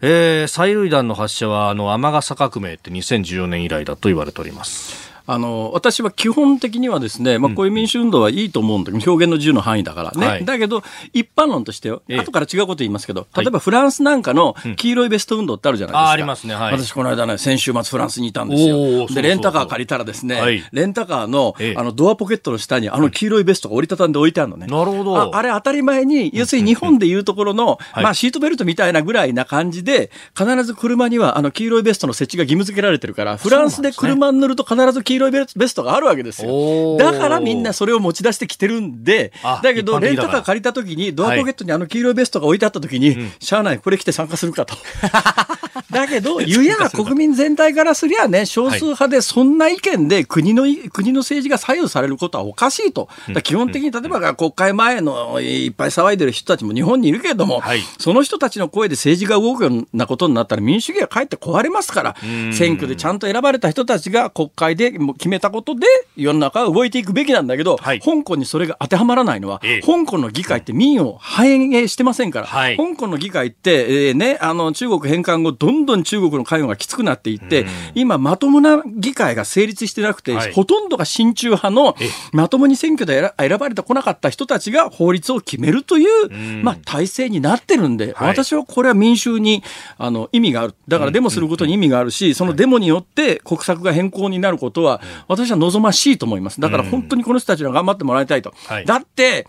[0.00, 5.09] えー、催涙弾の発射はあの雨傘革命って2014年以来だと言われております。
[5.32, 25.16] あの私は基本的にはですね、まあ、こういう民主運動はいいと思うんだけど、表現の自由の範囲だからね、はい、だけど、一般論としてよ、後から違うこと言いますけど、例えばフランスなんかの黄色いベスト運動ってあるじゃないですか、ありますね、はい、私、この間ね、先週末、フランスにいたんですよ、でレンタカー借りたら、ですね、はい、レンタカーのあのドアポケットの下に、あの黄色いベストが折りたたんで置いてあるのね、なるほど。
[25.16, 36.96] ああれ、当たり前に、要するに日本でいうところの、まあ、シートベルトみたいなぐらいな感じで、必ず車にはあの黄色いベストの設置が義務付けられてるから、フランスで車に乗ると必ず黄色いベストがあるわけですよ。
[36.96, 44.74] だからみんなそれを持ち出してきてるんで、だけどレンタカー借りた時にドアポケットにあの黄色いベストが置いてあった時に、はい、しゃあない、これ着て参加するかと。
[45.90, 53.08] だけど、ゆや国民全体からすりゃね、少数派でそんな意見で国の、国の政治が左右されることはおかしいと。
[53.42, 62.16] 基本的に例えば国会前のいっぱい騒いでる人たちも日本にいるけれども、はい、その人たちの声で政治が動くようなことになったら民主主義はかえって壊れますから、
[62.52, 81.96] 選挙でちゃんと選ばれた人たちが国会で決めたことで世の中は動いていくべきなんだけど、はい、香港にそれが当てはまらないのは、ええ、香港の議会って民を反映してませんから、はい、香港の議会って、えー、ね、あの中国返還後、どんどん中国の関与がきつくなっていって、今、まともな議会が成立してなくて、はい、ほとんどが親中派の
[82.32, 89.62] まともに選挙で選ばれてこなかった人たちが法律を決めるという、まあ、体制になってるんで、私はこれは民衆に
[89.98, 90.74] あの意味がある。
[90.88, 96.60] だからデモすることに意味があるし、そのデモによって国策が変更になることは、私は望ましいと思います。
[96.60, 98.54] だから本当にこの人たちには頑張ってもらいたいと。
[98.66, 99.46] はい、だって、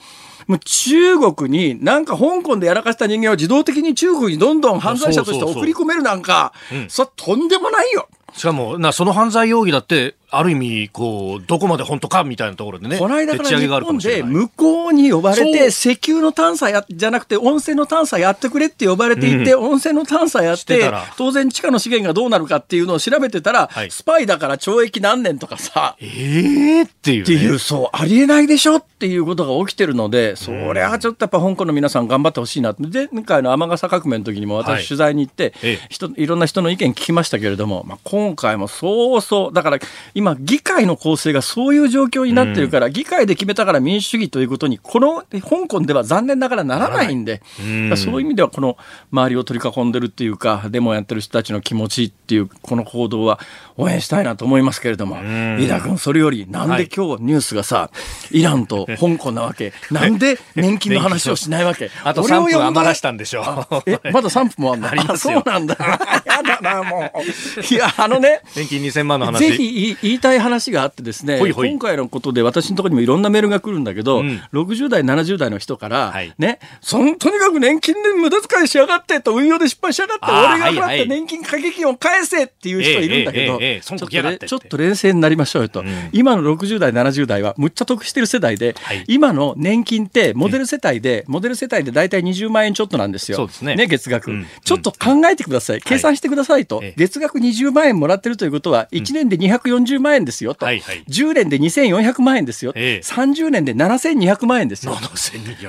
[0.47, 6.53] もう中国になんか香港でやらかした人間を自動的に中国にどんどん犯罪者として送り込めるなんか、
[6.87, 8.07] それとんでもないよ。
[8.33, 12.97] しかも、な、その犯罪容疑だって、ある意味、こう、どこまで本当かみたいなところでね。
[12.97, 25.97] この間から日本で向こうに呼ばれて、石油の探査や、じゃなくて温泉の探査やってくれって呼ばれていて、うん、温泉の探査やって、当然地下の資源がどうなるかっていうのを調べてたら、はい、スパイだから懲役何年とかさ。
[25.99, 32.73] ええー、っていう、ね、っていう、そう、ありえないでしょっていうことが起きてるので、そりゃちょっとやっぱ香港の皆さん頑張ってほしいな。
[32.79, 39.79] 前回の雨傘革命の時にも私取材に行って、はい、人いろんな人の意見聞きましたけれども、まあ、今回もそうそう、だから
[40.13, 48.77] 今議会の構成がそういう状況になってるから、うん、議会で決めたから民主主義ということに、この香港では残念ながらならないんで、うん、そういう意味ではこの
[49.11, 53.39] 周りを取り囲んでるっていうか、デモやってる人たちの気持ちっていう、この行動は
[53.77, 57.89] 応援したいなと思いますけれども、飯田君、それより、なんで今日ニュースがさ、
[58.31, 61.89] イランと香港なわけ、 なんで年金の話をしないわけ？
[62.03, 63.89] あと3分余らしたんでしょう。
[63.89, 64.87] え、まだ3分もあんの？
[65.11, 65.75] あそうなんだ。
[66.25, 67.73] やだな、もう。
[67.73, 69.39] いや、あのね、年金2000万の話。
[69.39, 71.69] ぜひ、飯言いたい話があってですね、ほいほい。
[71.69, 93.49] 今回のことで私のところにもいろんなメールが来るんだけど、うん、60代、70代の人から、はい、ね、そのとにかく年金で無駄遣いしやがってと、運用で失敗しやがって、俺が払って年金掛け金を返せっていう人いるんだけど、ちょっと冷静になりましょうよと、うん、今の60代、70代はむっちゃ得してる世代で、はい、今の年金ってモデル世帯で、モデル世帯で大体20万円ちょっとなんですよ。
[93.61, 93.75] ね。
[93.75, 95.81] ね、月額、うん、ちょっと考えてください。
[95.81, 104.93] 計算してくださいと、はい、月額20万円もらってるということは、1年で240万円ですよと、はいはい、10年で2400万円ですよ、えー、30年で7200万円ですよ。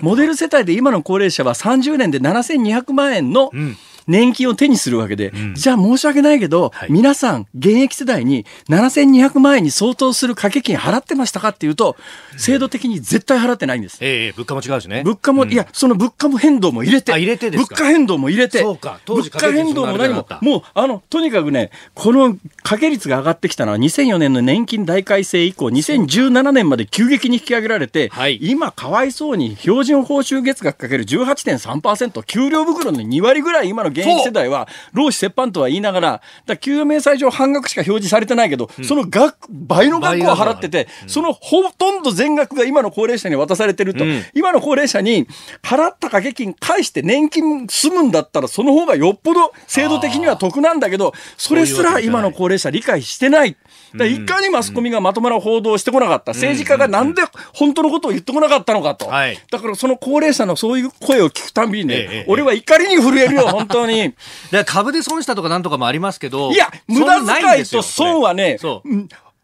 [0.03, 3.76] モデル世帯で今の高齢者は30年で7200万円の、うん
[4.07, 11.97] 年金を手にするわけで、うん、じゃあ申し訳ないけど、はい、皆さん、現役世代に7200万円に相当する掛け金払ってましたかっていうと、
[12.37, 13.99] 制度的に絶対払ってないんです。
[14.01, 15.03] ええー、物価も違うしね。
[15.05, 45.26] 物価も、うん、いや、その物価も変動も入れて、入れて物価変動も入れて、そうか、当時物価変動も何も、もう、あの、とにかくね、この掛け率が上がってきたのは2004年の年金大改正以降、2017年まで急激に引き上げられて、はい、今、かわいそうに標準報酬月額かける18.3%、給料袋の2割ぐらい今の現役世代は、労使折半とは言いながら、だ給与明細上半額しか表示されてないけど、うん、その額、倍の額を払ってて、うん、そのほとんど全額が今の高齢者に渡されてると、うん、今の高齢者に
[45.62, 53.57] 払った掛け金返して年金済むんだったら、その方がよっぽど制度的には得なんだけど、それすら今の高齢者理解してない。
[53.95, 57.22] だいかにマスコミがまともな報道をしてこなかった、政治家がなんで
[57.55, 64.14] 本当のことを言ってこなかったのかと、だからその高齢者のそういう声を聞くたびにね、俺は怒りに震えるよ、本当に。
[64.66, 68.59] 株で損したとかなんとかもありますけど、いや、無駄遣いと損はね、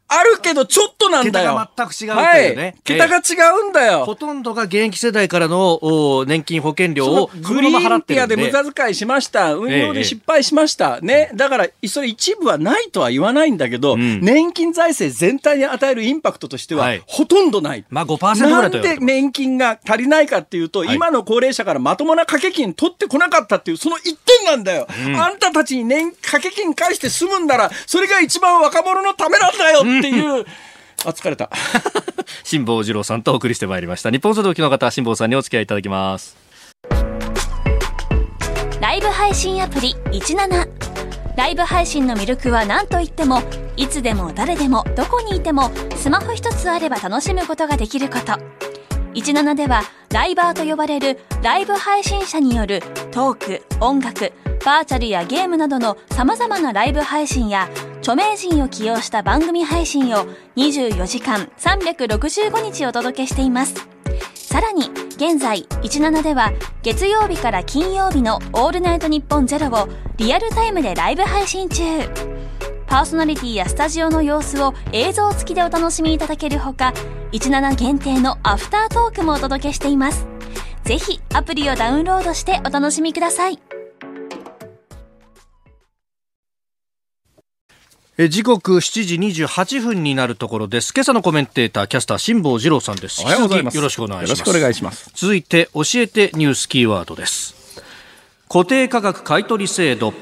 [0.09, 1.51] あるけど、ちょっとなんだよ。
[1.51, 2.63] 桁が全く違うというね。
[2.63, 3.21] はい、桁が違
[3.61, 4.05] うんだよ。
[4.07, 9.55] ほとんどが現役世代からの年金保険料をグリーンピアで無駄遣いしました。
[9.55, 10.97] 運用で失敗しました。
[10.97, 11.31] ええ、ね。
[11.35, 17.85] だから、それ一部はないとは言わないんだけど、うん、年金財政全体に与えるインパクトとしては、ほとんどない。
[17.91, 24.87] まあ5%ぐらいなんで年金が足りないかっていうと、はい、今の高齢者からまともな掛け金取ってこなかったっていう、その一点なんだよ。
[25.07, 30.44] うん、あんたたちに年掛け金返して済むんなら、それが一番若者のためなんだよっていう、
[31.05, 31.51] あ、疲れた。
[32.44, 34.11] 辛坊治郎さんとお送りしてまいりました。
[34.11, 36.36] 日本総動機の方、辛坊さんにお付き合いいただきます。
[38.80, 40.68] ライブ配信アプリ17。
[41.36, 43.42] ライブ配信の魅力は何といっても、
[43.76, 48.32] いつでも誰でもどこにいてもスマホ一つあれば楽しむことができること。
[49.14, 52.80] 17ではライバーと呼ばれるライブ配信者による
[53.11, 54.32] トーク、音楽、
[54.64, 57.68] バーチャルやゲームなどの様々なライブ配信や
[58.09, 60.25] 著名人を起用した番組配信を
[60.57, 63.75] 24時間365日お届けしています。
[64.35, 64.89] さらに、
[65.19, 66.51] 現在、17では、
[66.83, 71.83] 月曜日から金曜日のオールナイトニッポンゼロをリアルタイムでライブ配信中。
[72.87, 76.95] パーソナリティやスタジオの様子を映像付きでお楽しみいただけるほか、
[77.33, 80.27] 17限定のアフタートークもお届けしています。
[80.85, 83.59] ぜひ、アプリをダウンロードしてお楽しみください。
[88.21, 89.14] え時刻7時
[89.45, 90.93] 28分になるところです。
[90.93, 93.23] 今朝のコメンテーター、キャスター、辛坊治郎さんです。
[93.23, 93.77] おはようございます。
[93.77, 94.41] よろしくお願いします。
[94.41, 95.12] よろしくお願いします。
[95.14, 97.55] 続いて、教えてニュースキーワードです。
[98.49, 100.12] 固定価格買取制度。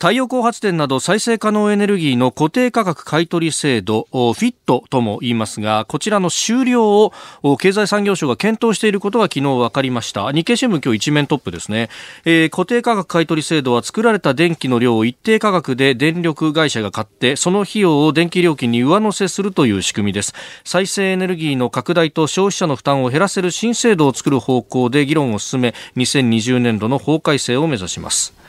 [0.00, 10.32] 太陽光発電など再生可能エネルギーの固定価格買取制度フィットとも言いますがこちらの終了を経済産業省が検討していることが昨日分かりました。
[10.32, 11.90] 日経新聞今日一面トップですね、
[12.24, 20.32] えー、固定価格買取制度は作られた電気の量を一定価格で電力会社が買ってその費用を電気料金に上乗せするという仕組みです。
[20.64, 28.39] 再生エネルギーの拡大と消費者の負担を減らせる新制度を作る方向で議論を進め2020年度の法改正を目指します。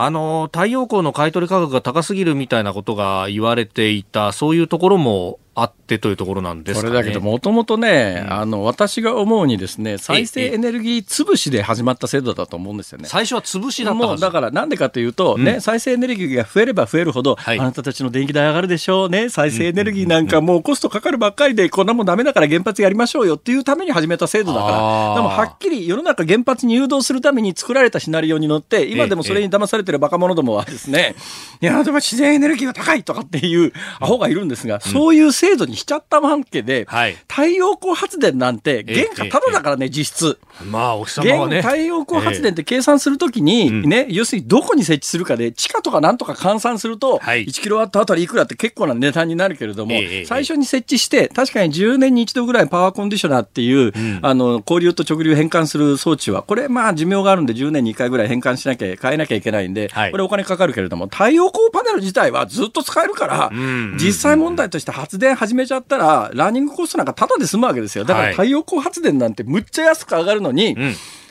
[0.00, 13.08] あの太陽光の買取価格が高すぎるみたいなことが言われていた、そういうところもあってというところなんです、ね、これだけど、もともとね、うん、あの、私が思うにですね、再生エネルギー潰しで始まった制度だと思うんですよね。
[13.08, 31.14] 最初は潰しだったもうだから、なんでかというと、うん、ね、再生エネルギーが増えれば増えるほど、はい、あなたたちの電気代上がるでしょうね、再生エネルギーなんかもうコストかかるばっかりで、こんなもんダメだから原発やりましょうよっていうために始めた制度だから、でもはっきり世の中原発に誘導するために作られたシナリオに乗って、今でもそれに騙されてる若者どもはですね、
[31.60, 40.38] いや、でも自然エネルギーが高いとかっていうアホがいるんですが、そういう制制度にしちゃったわけで、はい、太陽光発電なんて原価ただだからね、実質。
[40.70, 41.62] まあ、お日様はね。
[41.62, 49.94] 太陽光発電って計算するときに、ね、要するにどこに設置するかで、地下とかなんとか換算すると、1キロワットあたりいくらって結構な値段になるけれども、
[50.26, 53.92] 最初に設置して、確かに10年に一度ぐらいパワーコンディショナーっていう、
[54.22, 63.50] あの、交流と直流変換する装置は、これまあ寿命があるんで10年に1回ぐらい変換しなきゃ、変えなきゃいけないんで、これお金かかるけれども、太陽光パネル自体はずっと使えるから、
[63.96, 68.04] 実際問題として発電始めちゃったら、ランニングコストなんかタダで済むわけですよ。
[68.04, 70.76] だから太陽光発電なんてむっちゃ安く上がるのに、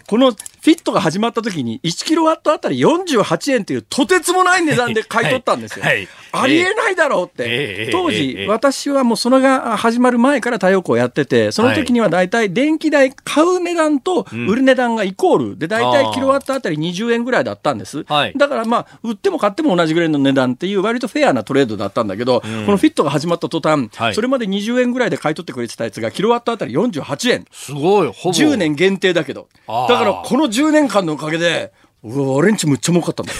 [0.07, 0.33] この
[0.67, 5.85] フィットが始まった時に1キロワットあたり48円というとてつもない値段で買い取ったんですよ。
[5.85, 7.87] はいはい、ありえないだろうって。
[7.89, 18.03] 当時、私はもうそれが始まる前から太陽光やってて、その時には大体電気代買う値段と売る値段がイコールで、大体キロワットあたり20円ぐらいだったんです。
[18.03, 27.45] だからまあ、売っても買っても同じぐらいの値段っていう割とフェアなトレードだったんだけど、このフィットが始まった途端、それまで20円ぐらいで買い取ってくれてたやつがキロワットあたり48円。
[27.53, 28.37] すごい、ほぼ。
[28.37, 29.47] 10年限定だけど。
[29.65, 31.71] だからこの10年間のおかげで、
[32.03, 33.37] うわ、俺んちむっちゃ儲かったんだよ。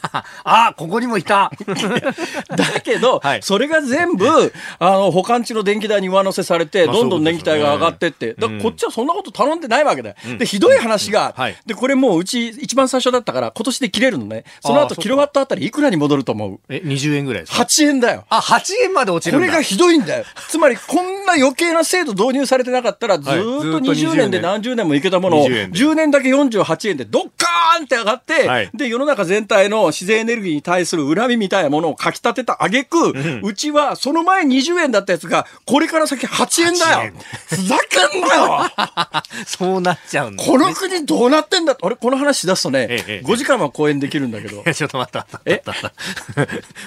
[0.44, 1.50] あ、ここにもいた。
[2.48, 10.14] だけど、はい、それが全部、あの、保管地の電気代に上乗せされて、どんどん電気代が上がってって、だこっちはそんなこと頼んでないわけだよ。
[10.26, 11.42] うん、で、ひどい話が、うん。
[11.42, 14.44] はい、で、これもううち一番最初だったから、今年で切れるのね。
[14.60, 16.60] その後、キロワットあたりいくらに戻ると思う？
[16.68, 18.24] え、20円ぐらいですか ?8 円だよ。
[18.28, 20.24] あ、8円まで落ちるこれがひどいんだよ。
[20.48, 23.40] つまり、こんな余計な制度導入されてなかったら、ずっと
[23.80, 37.12] 20年で何十年もいけたものを、10年だけ48円でドッカーンって上がって、はい、で、世の中全体の自然エネルギーに対する恨みみたいなものをかき立てた挙句、うん、うちはその前20円だったやつが、これから先8円だよ。
[37.46, 37.76] ふざ
[38.10, 38.70] けんなよ。
[39.46, 41.76] そうなっちゃうんだ、ね、この国どうなってんだ？
[41.80, 41.96] あれ？
[41.96, 44.62] この話し出すとね、ええ、5時間は講演できるんだけど。
[44.72, 45.26] ちょっと待った。
[45.44, 45.62] え？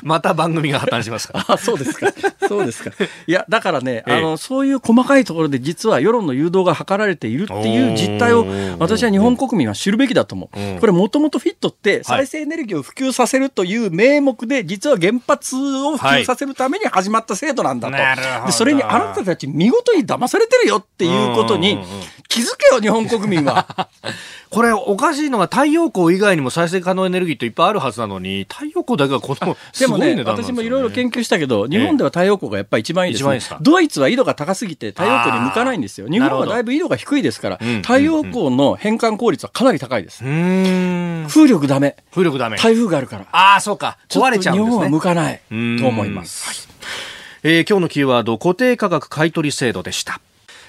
[0.03, 1.45] また番組が破綻しますか。
[1.47, 2.13] あ、そうですか。
[2.47, 2.91] そうですか。
[3.27, 8.45] いや、だからね、あの、そういう細かいところで実は世論の誘導が図られているっていう実態を、
[8.79, 10.79] 私は日本国民は知るべきだと思う。
[10.79, 17.95] これもともとフィットって再生エネルギーを普及させるという名目で、実は原発を普及させるために始まった制度なんだと。
[17.95, 21.83] はい、でそれにあなたたち見事に騙されてるよっていうことに
[22.27, 23.89] 気づけよ、日本国民は。
[24.49, 36.07] これおかしいのが太陽光以外にも再生可能エネルギーっていっぱいあるはずなのに、太陽光だけがこのでもね、私もいろいろ研究したけど、日本では太陽光がやっぱり一番いいです、ね、ドイツは緯度が高すぎて太陽光に向かないんですよ。
[36.07, 40.19] 日本はだいぶ緯度が低いですから、太陽光の変換効率はかなり高いです。
[40.23, 41.97] 風力ダメ。
[42.11, 42.57] 風力ダメ。
[42.65, 43.27] 台風があるから。
[43.31, 43.97] ああ、そうか。
[44.09, 44.65] 壊れちゃうんですね。
[44.65, 46.47] 日本は向かないと思います。
[46.47, 46.55] はい、
[47.43, 50.19] えー、今日のキーワード、固定価格買取制度でした。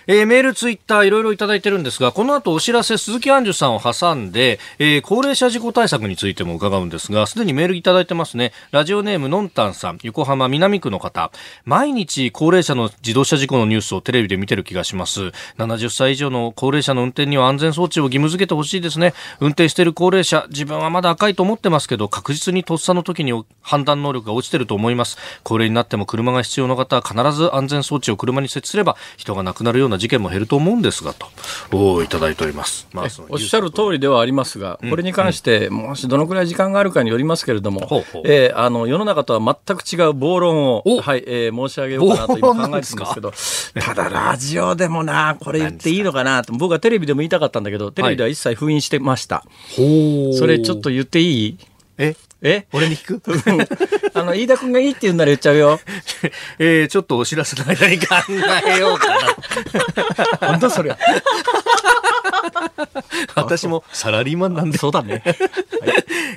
[0.08, 8.52] えー、メール、ツイッター、いろいろいただいてるんですが、この後お知らせ、鈴木杏樹さんを挟んで、えー、高齢者事故対策についても伺うんですが、すでにメールいただいてますね。
[8.70, 11.32] ラジオネーム、のんたんさん、横浜南区の方。
[11.64, 15.32] 毎日、高齢者の自動車事故のニュースをテレビで見てる気がします。
[15.58, 19.12] 70歳以上の高齢者の運転には安全装置を義務付けてほしいですね。
[19.40, 25.18] 運転してる高齢者、自分はまだ赤いと思ってますけど、確実にとっさの時に判断能力が落ちてると思います。
[25.42, 31.26] 高齢になっても車が必要な方は必ず安全装置を車に設置すれば、人が亡くなるような事件も減ると思うんですがと
[31.72, 43.32] おいただいております、まあ、おっしゃる通りではありますが、これに関して、もしどのくらい時間があるかによりますけれども、えー、あの世の中とは全く違う暴論を、はいえー、申し上げようかなと今考えてるんですけど、
[43.80, 49.36] ただラジオでもな、これ言っていいのかなと、僕はテレビでも言いたかったんだけど、テレビでは一切封印してました。
[49.36, 49.42] は
[49.78, 51.58] い、それちょっと言っていい？
[51.98, 52.14] え？
[52.42, 52.66] え？
[52.72, 53.22] 俺に聞く？
[54.14, 55.80] あの、飯田君がいいって言うんなら言っちゃうよ。
[56.58, 58.06] えー、ちょっとお知らせの間に考
[58.66, 59.08] えようか
[60.40, 60.48] な。
[60.52, 60.98] 本当そりゃ。
[63.34, 64.78] 私もサラリーマンなんで。
[64.78, 65.22] そうだね。
[65.24, 65.36] はい、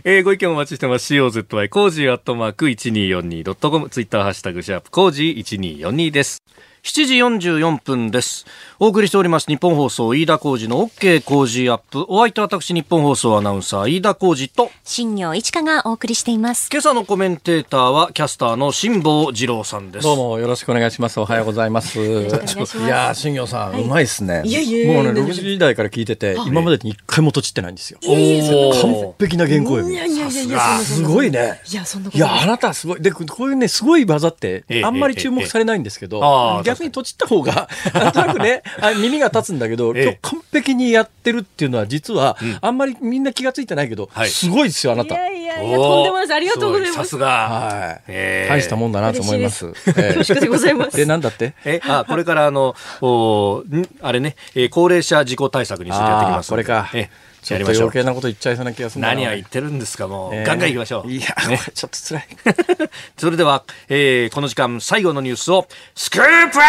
[0.05, 1.13] えー、ご意見お待ちしてます。
[1.13, 6.41] COZY コージーアットマーク 1242.com ツイッターハッシュタグシャープコージー1242です。
[6.81, 8.45] 7時44分です。
[8.79, 12.05] お送りしております日本放送飯田浩二の OK 工事アップ。
[12.07, 16.69] お相手は私日本放送アナウンサー飯田浩二と新業一華がお送りしています。
[16.71, 20.03] 今朝のコメンテーターはキャスターの辛坊治郎さんです。
[20.03, 21.19] どうもよろしくお願いします。
[21.19, 21.99] おはようございます。
[21.99, 24.43] いや新業さん、はい、うまいですね。
[24.45, 27.99] いやいやもうね6時台から聞いてて、今までに一回もとちってないんですよ。
[28.01, 29.95] 完璧な原稿読み。
[29.95, 31.59] いやいやいやすごいね。
[31.69, 36.21] いやそんないやあなたすごいでこういうねすごい技ってあんまり注目されないんですけど、
[36.69, 38.63] 逆にとちった方が なんとなくね
[38.97, 45.15] 耳が立つつんだけど、今日完璧にやってるっていうのは実は、あんまりみんな気が付いてないけど、すごいですよあなた。
[45.15, 46.35] いやいやいや、とんでもないです。
[46.35, 46.93] ありがとうございます。
[46.93, 47.27] さすが。
[47.27, 48.03] はい。
[48.07, 49.71] えー、大したもんだなと思います。
[49.71, 51.01] 恐縮でございます。
[51.01, 51.53] え、なんだって？
[51.65, 53.63] え、あ、これからあの、お
[54.01, 56.49] あれね、えー、高齢者事故対策についてやってきます。
[56.49, 56.89] これか。
[56.93, 57.09] え
[57.57, 60.35] ちょっと余計なこと言っちゃいそうな気がする何を言ってるんですか、もう。
[60.35, 61.11] えー、ガンガン行きましょう。
[61.11, 62.27] いや、ね、ちょっと辛い。
[63.17, 66.59] それでは、えー、この時間最後のニュースを、スクープアップ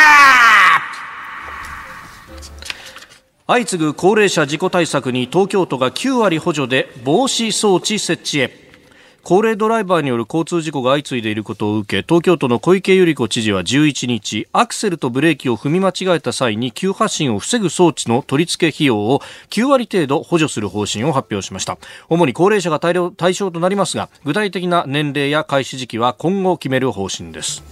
[3.47, 8.60] 相次ぐ高齢者事故対策に東京都が9割補助で防止装置設置へ。
[9.23, 21.79] 高齢ドライバーによる交通事故が相次いでいることを受け東京都の小池百合子知事は11日アクセルとブレーキを踏み間違えた際に急発進を防ぐ装置の取り付け費用を9割程度補助する方針を発表しました。
[22.09, 27.63] 主に高齢者が対象となりますが具体的な年齢や開始時期は今後決める方針です。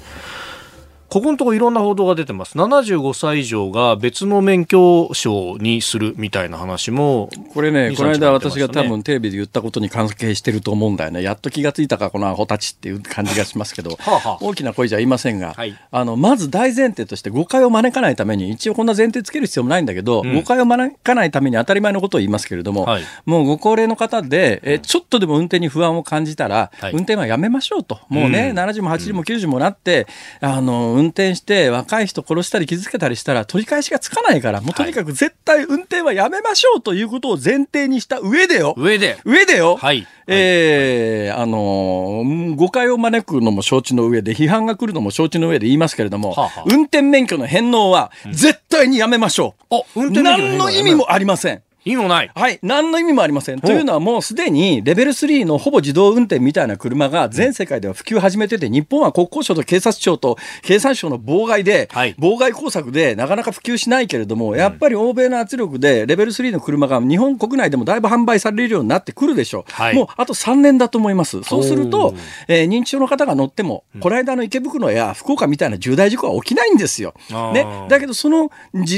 [1.08, 2.58] ここのところいろんな報道が出てます。
[2.58, 7.30] 75歳以上が別の免許証にするみたいな話も。
[7.54, 11.22] これね、この間私が多分テレビで言ったことに関係してると思うんだよね。
[11.22, 27.98] やっと気がついたか、このアホたちっていう感じがしますけど、 はあはあ、大きな声じゃ言いませんが、はい、あの、まず大前提として誤解を招かないために、一応こんな前提つける必要もないんだけど、うん、誤解を招かないために当たり前のことを言いますけれども、はい、もうご高齢の方で、え、ちょっとでも運転に不安を感じたら、はい、運転はやめましょうと。
[28.10, 30.06] もうね、うん、70も80も90もなって、
[30.42, 38.74] あの、運転して若い人殺したり傷つけたりしたら取り返しがつかないから、もうとにかく絶対運転はやめましょうということを前提にした上でよ。
[38.76, 39.18] 上で。
[39.24, 39.76] 上でよ。
[39.76, 40.06] はい。
[40.26, 49.76] えー、あのー、誤解を招くのも承知の上で、批判が来るのも承知の上で言いますけれども、はあはあ、運転免許の返納は絶対にやめましょう。
[50.00, 51.62] うん、運転免許何の意味もありません。
[51.88, 52.30] 意味もない。
[52.34, 52.58] はい。
[52.62, 53.60] 何の意味もありません。
[53.60, 69.72] というのはもうすでにレベル3のほぼ自動運転みたいな車が全世界では普及始めてて、日本は国交省と警察庁と経産省の妨害で、はい、妨害工作でなかなか普及しないけれども、やっぱり欧米の圧力でレベル3の車が日本国内でもだいぶ販売されるようになってくるでしょう。
[69.72, 71.42] はい、もうあと3年だと思います。
[71.42, 72.14] そうすると、
[72.48, 77.14] えー、認知症の方が乗っても、この間の池袋や福岡みたいな重大事故は起きないんですよ。
[77.52, 77.66] ね。
[77.88, 78.50] だけどその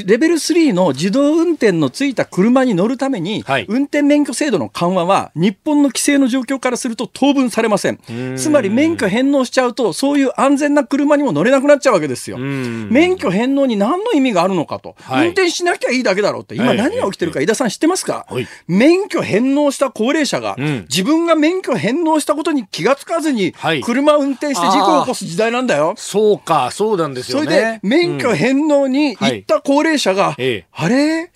[0.07, 7.99] レベル3の自動運転のついた車に乗るために、はい、運転免許制度の緩和は日本の規制の状況からすると当分されません。
[8.37, 12.39] つまり免許返納しちゃうとそういう安全な車にも乗れなくなっちゃうわけですよ。
[12.39, 16.55] 免許返納に何の意味があるのかと、はい、運転しなきゃいいだけだろうって。
[16.55, 23.53] 今何が起きてるか井田さん知ってますか、はい、免許返納した高齢者が、うん、自分が免許返納したことに気がつかずに
[23.83, 25.95] 車運転して事故を起こす時代なんだよ。
[25.97, 27.45] そうかそうなんですよね。
[27.45, 31.31] それで免許返納に行った高齢者が、うん、あれ？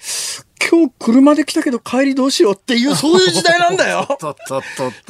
[0.71, 4.07] 今日車で来たけど帰りどうしようっていう、 そういう時代なんだよ。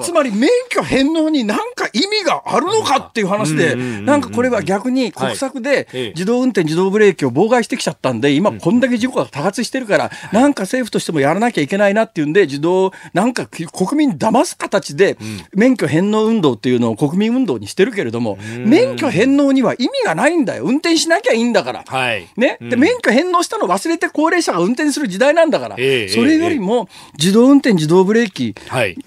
[0.03, 15.17] つまり免許返納に何か意味があるのかっていう話で、なんかこれは逆に国策で自動運転、自動ブレーキを妨害してきちゃったんで、今こんだけ事故が多発してるから、なんか政府としてもやらなきゃいけないなっていうんで、自動、なんか国民騙す形で
[15.55, 20.65] 免許返納運動っていうのを国民運動にしてるけれども、免許返納には意味がないんだよ。
[20.65, 21.85] 運転しなきゃいいんだから。
[22.37, 22.59] ね。
[22.61, 26.89] で、免許返納したの忘れて高齢者が運転する時代なんだから、えー、それよりも
[27.19, 28.55] 自動運転、自動ブレーキ、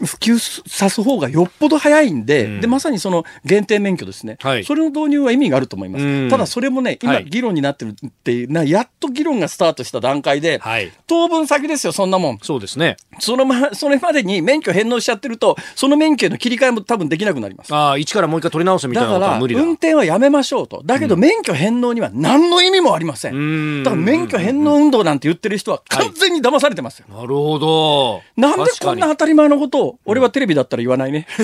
[0.05, 6.29] 普及さす方がよっぽど早いんで、でまさにその限定免許ですね、はい、それの導入は意味があると思います。
[6.29, 12.39] ただそれもね、今、議論になってるっていうな、やっと議論がスタートした段階で、はい、当分先ですよ、そんなもん。
[12.41, 12.97] そうですね。
[13.19, 17.73] そのま、それまでに免許返納しちゃってると、その免許の切り替えも多分できなくなります。
[17.73, 19.61] ああ、一からもう一回取り直すみたいなことは無理だ。
[19.61, 20.81] 運転はやめましょうと。
[20.85, 23.83] だけど免許返納には何の意味もありません。
[23.83, 27.07] だから免許返納運動なんて言ってる人は完全に騙されてますよ。
[27.09, 28.21] なるほど。
[28.35, 31.27] なんでこんな当たり前のことを、俺はテレビだったら言わないね。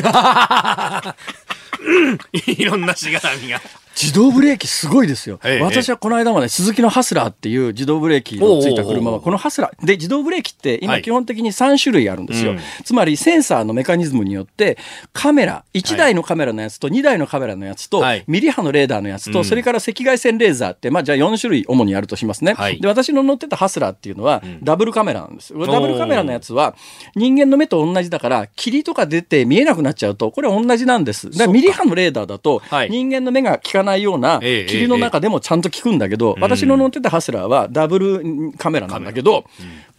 [2.45, 3.61] いろんなしがらみが。
[3.99, 5.39] 自動ブレーキすごいですよ。
[5.43, 12.51] ええ、私はこの間まで鈴木のハスラーっていう自動ブレーキのついた車は、このハスラー、で、自動ブレーキって今基本的に3種類あるんですよ。
[12.51, 14.77] はいつまりセンサーのメカニズムによって、
[15.13, 22.53] カメラ、1台のカメラのやつと2台のカメラのやつと、はい、ミリ波のレーダーのやつと、うん、それから赤外線レーザーって、まあじゃあ4種類主にあるとしますね。
[22.53, 25.53] はい、で、私の乗ってたハスラーっていうのは、ダブルカメラなんです。
[25.53, 26.75] ダブルカメラのやつは、
[27.15, 31.29] 人間の目と同じだから、霧とか出て見えなくなっちゃうと、これ同じなんです。
[31.31, 39.45] だからミリ波のレーダーだと、人間の目が効かないような、ええ霧の中でもちゃんと効くんだけど、私の乗ってたハスラーはダブルカメラなんだけど、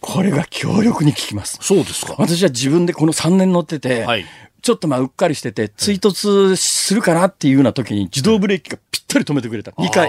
[0.01, 1.59] これが強力に効きます。
[1.63, 2.15] そうですか？
[2.19, 4.25] 私は自分でこの3年乗ってて、はい、
[4.63, 9.71] ちょっとまあうっかりしてて、追突するかなっていうような時に自動ブレーキがピッったり止めてくれた。
[9.73, 10.09] 2回。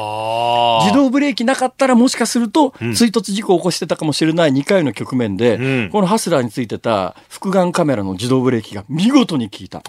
[0.85, 9.81] 自動ブレーキなかったらもしかすると、追突事故を起こしてたかもしれない2回の局面で、うん、このハスラーについてた複眼カメラの自動ブレーキが見事に効いた。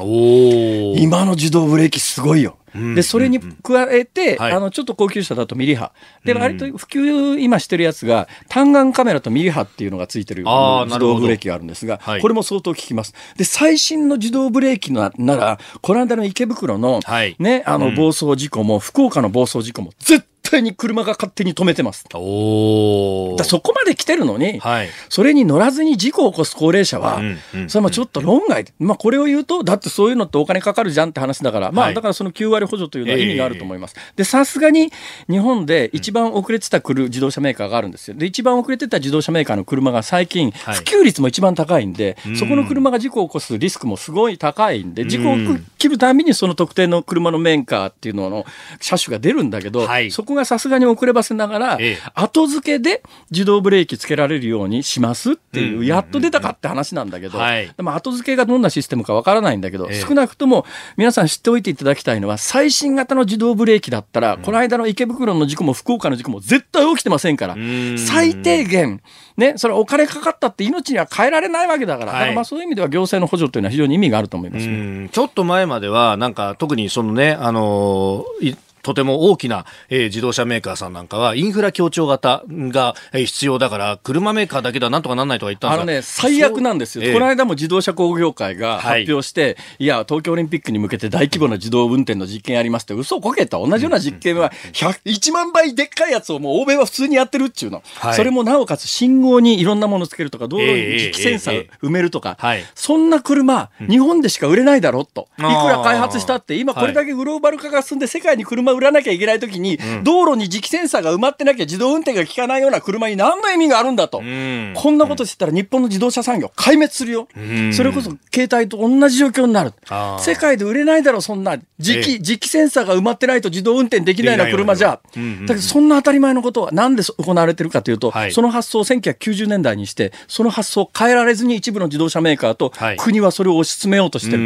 [1.01, 2.59] 今の自動ブレーキすごいよ。
[2.95, 5.93] で、それに加えて、あの、ちょっと高級車だとミリ波。
[6.25, 13.15] で、割と普及今してるやつが、単眼カメラとミリ波っていうのがついてる自動ブレーキがあるんですが、これも相当効きます。
[13.37, 17.01] で、最新の自動ブレーキなら、この間の池袋の、
[17.39, 22.05] ね、あの、暴走事故も、福岡の暴走事故も、絶対に車が勝手に止めてます。
[22.15, 28.65] おだそこまで来てるのに、はい、それに乗らずに事故を起こす高齢者は、うんうん、それもちょっと論外。
[28.65, 33.97] で、まあこれを言うと、だってそういうのってお金かかるじゃんって話だから、まあだからその9割補助というのは意味があると思います。
[34.17, 34.93] で、さすがに
[35.29, 38.15] 日本で一番遅れてた自動車メーカーがあるんですよ。
[38.17, 45.37] で、一番遅れてた自動車メーカーの車が最近、普及率も一番高いんで、はい、そこの車が事故を起こすリスクもすごい高いんで、事故を
[45.79, 48.47] 切るたびにその特定の車のメーカーっていうのの
[48.81, 51.79] 車種が出るんだけど、はい、そこがさすがに遅ればせながら、
[52.15, 57.39] 後付けで自動ブレーキつけられるようにしますっていう、やっと出たかって話なんだけど、
[57.77, 60.65] でも後付けがどんなシステムかわからないんだけど、少なくとも
[60.97, 67.57] 皆さん知っておいていただきたいのは、最新型の自動ブレーキだったら、この間の池袋の事故も福岡の事故も絶対起きてませんから、
[67.97, 69.03] 最低限、
[69.37, 78.57] ね、それお金かかったって命には変えられないわけだから、だからまあそういう意味では行政の補助というのは非常に意味があると思います、ね、ちょっと前までは、なんか特にそのね、あのー
[78.87, 87.05] とても大きな、えー、自動車メーカーさんなんかは、インフラ協調型が必要だから、車メーカーだけではなんとかなんないとか言ったんですあのね、最悪なんですよ。
[87.05, 93.59] えー、この間も自動車工業会が発表して、はい、いや、東京オリンピックに向けて大規模な自動運転の実験やりますって、嘘をこけた。
[93.59, 97.83] 同じような実験は、1万倍でっかいやつをもう欧米は普通にやってるっちゅうの。
[97.97, 102.39] はい、それもなおかつ信号にいろんなものつけるとか、道路に磁気センサー埋めるとか、
[102.77, 105.27] そんな車、日本でしか売れないだろと。
[105.39, 114.19] いくら開発したって、今これだけグローバル化が進んで世界に車売らなきゃいけないとき時に、道路に磁気センサーが埋まってなきゃ自動運転が効かないような車に何の意味があるんだと。
[114.19, 117.29] こんなことしてたら日本の自動車産業壊滅するよ。
[117.73, 119.73] それこそ携帯と同じ状況になる。
[120.21, 121.57] 世界で売れないだろ、そんな。
[121.81, 125.01] 磁気、磁気センサーが埋まってないと自動運転できないような車じゃ。
[125.01, 134.43] だけどそんな当たり前のことはなんで行われてるかというと、その発想を1990年代にして、その発想を変えられずに一部の自動車メーカーと国はそれを推し進めようとしてる。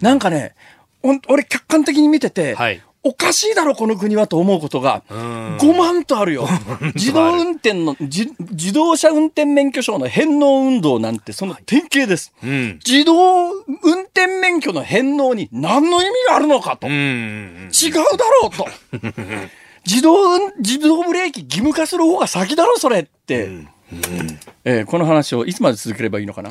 [0.00, 0.54] なんかね、
[1.02, 6.48] 俺客観的に見てて、はい、おかしいだろ、この国はと思うことが、5万とあるよ。
[6.94, 12.32] 自動運転の自、自動車運転免許証の返納運動なんてその典型です。
[12.42, 16.86] うん、自動運転免許の返納に何の意味があるのかと。
[16.86, 18.00] 違うだ
[18.42, 18.66] ろうと。
[19.84, 23.46] 自動、自動ブレーキ義務化する方が先だろ、それって。
[23.46, 23.68] うん
[24.64, 26.50] えー、この話をいつまで続ければいいのかな？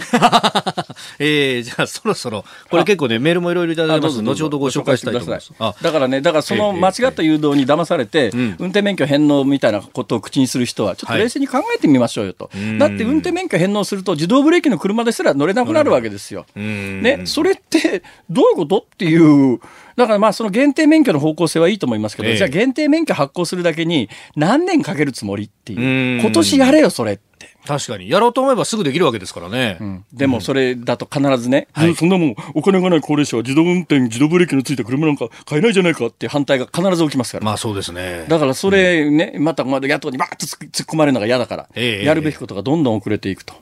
[1.19, 4.21] えー、じゃあそろそろ、これ結構ね、メールもいろいろいただいてます。
[4.21, 5.53] 後ほどご紹介したいと思います。
[5.81, 12.49] だからね、だからその間違った誘導に騙されて、えー、運転免許返納みたいなことを口にする人は、ちょっと冷静に考えてみましょうよと。
[12.53, 16.45] はい、だって運転免許返納すると、自動ブレーキの車ですら乗れなくなるわけですよ。
[16.55, 19.59] ね、それって、どういうことっていう、
[19.95, 26.21] だからまあその限定免許の方向性はいいと思いますけど、えー、じゃあ限定免許発行するだけに何年かけるつもりっていう。
[26.21, 27.19] 今年やれよ、それ。
[27.65, 28.09] 確かに。
[28.09, 29.77] やろうと思えばすぐできるわけですからね。
[29.79, 37.45] うん、でもそれだと必ずね、うん、そんなもんお金がない高齢者は自動運転、自動ブレーキのついた車なんか買えないじゃないかって反対が必ず起きますから。
[37.45, 38.25] まあそうですね。
[38.27, 43.53] だからそれね、うん、またまた野党にバーッと突っ込まれるのが嫌だから、えー、やるべきことがどんどん遅れていくと。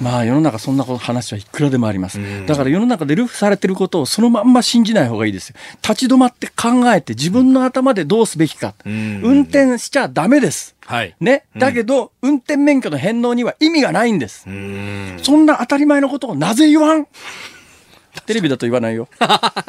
[0.00, 2.18] まあ世の中そんな話はいくらでもあります。
[2.46, 5.56] だから世の中でルフされてることをそのまんま信じない方がいいですよ。
[5.82, 8.74] 立ち止まって考えて自分の頭でどうすべきか。
[8.84, 10.71] 運転しちゃダメです。
[10.86, 11.14] はい。
[11.20, 11.44] ね。
[11.56, 14.48] だけど、運転免許の返納には意味がないんです。
[14.48, 17.06] んそんな当たり前のことをなぜ言わん？
[18.26, 19.08] テレビだと言わないよ。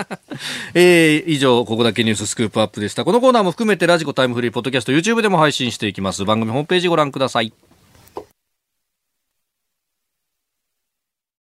[0.74, 3.06] えー、以上、ここだけニューススクープアップでした。
[3.06, 6.26] このコーナーも含めてラジコタイムフリーポッドキャスト YouTube でも配信していきます。
[6.26, 7.54] 番組ホームページご覧ください。